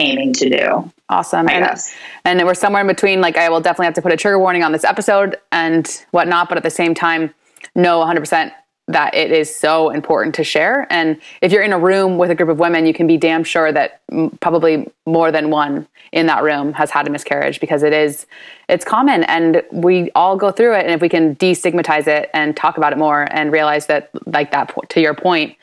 [0.00, 1.46] aiming to do, Awesome.
[1.48, 1.94] I And- guess.
[2.24, 4.64] and we're somewhere in between like i will definitely have to put a trigger warning
[4.64, 7.32] on this episode and whatnot but at the same time
[7.76, 8.50] know 100%
[8.88, 10.86] that it is so important to share.
[10.90, 13.42] And if you're in a room with a group of women, you can be damn
[13.42, 17.82] sure that m- probably more than one in that room has had a miscarriage because
[17.82, 18.26] it is
[18.68, 22.56] it's common and we all go through it and if we can destigmatize it and
[22.56, 25.56] talk about it more and realize that like that po- to your point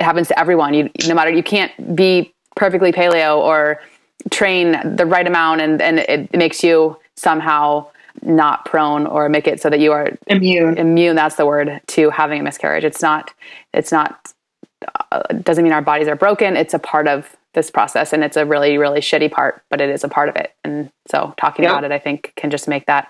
[0.00, 3.80] it happens to everyone you no matter you can't be perfectly paleo or
[4.30, 7.86] train the right amount and and it makes you somehow
[8.22, 10.78] not prone or make it so that you are Immune.
[10.78, 13.32] immune that's the word to having a miscarriage it's not
[13.74, 14.32] it's not
[15.12, 18.36] uh, doesn't mean our bodies are broken it's a part of this process and it's
[18.36, 21.64] a really really shitty part but it is a part of it and so talking
[21.64, 21.72] Yep.
[21.72, 23.08] about it i think can just make that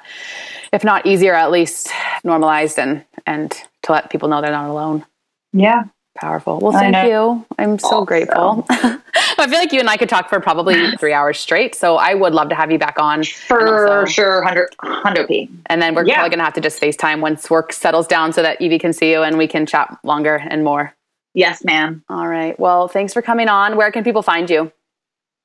[0.72, 1.90] if not easier at least
[2.24, 3.52] normalized and and
[3.82, 5.04] to let people know they're not alone
[5.52, 5.84] Yeah.
[6.20, 8.04] Powerful well thank you i'm so Also.
[8.04, 11.96] grateful i feel like you and i could talk for probably three hours straight so
[11.96, 15.48] i would love to have you back on For also- sure, 100, 100 P.
[15.66, 16.14] and then we're Yeah.
[16.16, 18.92] probably going to have to just FaceTime once work settles down so that Evie can
[18.92, 20.94] see you and we can chat longer and more.
[21.34, 22.02] Yes, ma'am.
[22.08, 22.58] All right.
[22.58, 23.76] Well, thanks for coming on.
[23.76, 24.72] Where can people find you?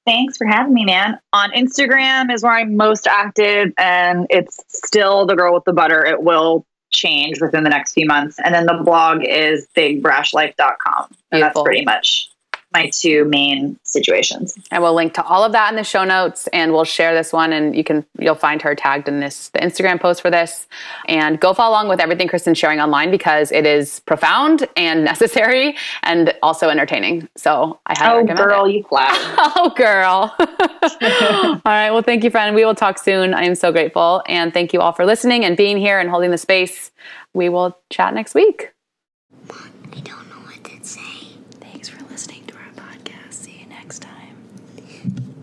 [0.06, 1.20] Thanks for having me, man.
[1.34, 6.04] On Instagram is where I'm most active, and it's still the girl with the butter.
[6.06, 8.38] It will change within the next few months.
[8.44, 11.16] And then the blog is bigbrashlife.com.
[11.32, 12.30] And that's pretty much
[12.74, 14.56] my two main situations.
[14.72, 17.32] And we'll link to all of that in the show notes and we'll share this
[17.34, 20.68] one and you can you'll find her tagged in this the Instagram post for this.
[21.08, 25.76] And go follow along with everything Kristin's sharing online because it is profound and necessary
[26.04, 27.30] and also entertaining.
[27.38, 28.74] So I highly Oh, recommend girl, it.
[28.74, 29.14] you flat.
[29.56, 30.36] Oh, girl.
[30.40, 31.92] all right.
[31.92, 32.56] Well, thank you, friend.
[32.56, 33.34] We will talk soon.
[33.34, 34.24] I am so grateful.
[34.28, 36.92] And thank you all for listening and being here and holding the space.
[37.34, 38.72] We will chat next week.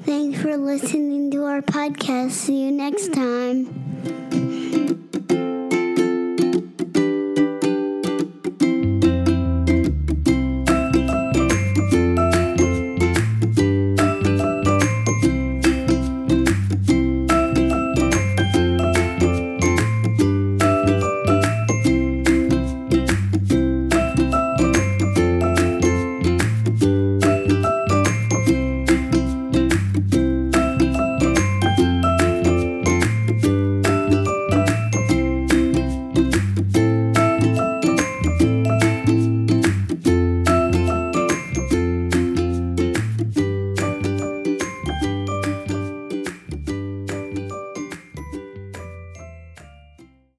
[0.04, 2.30] Thanks for listening to our podcast.
[2.30, 3.68] See you next time.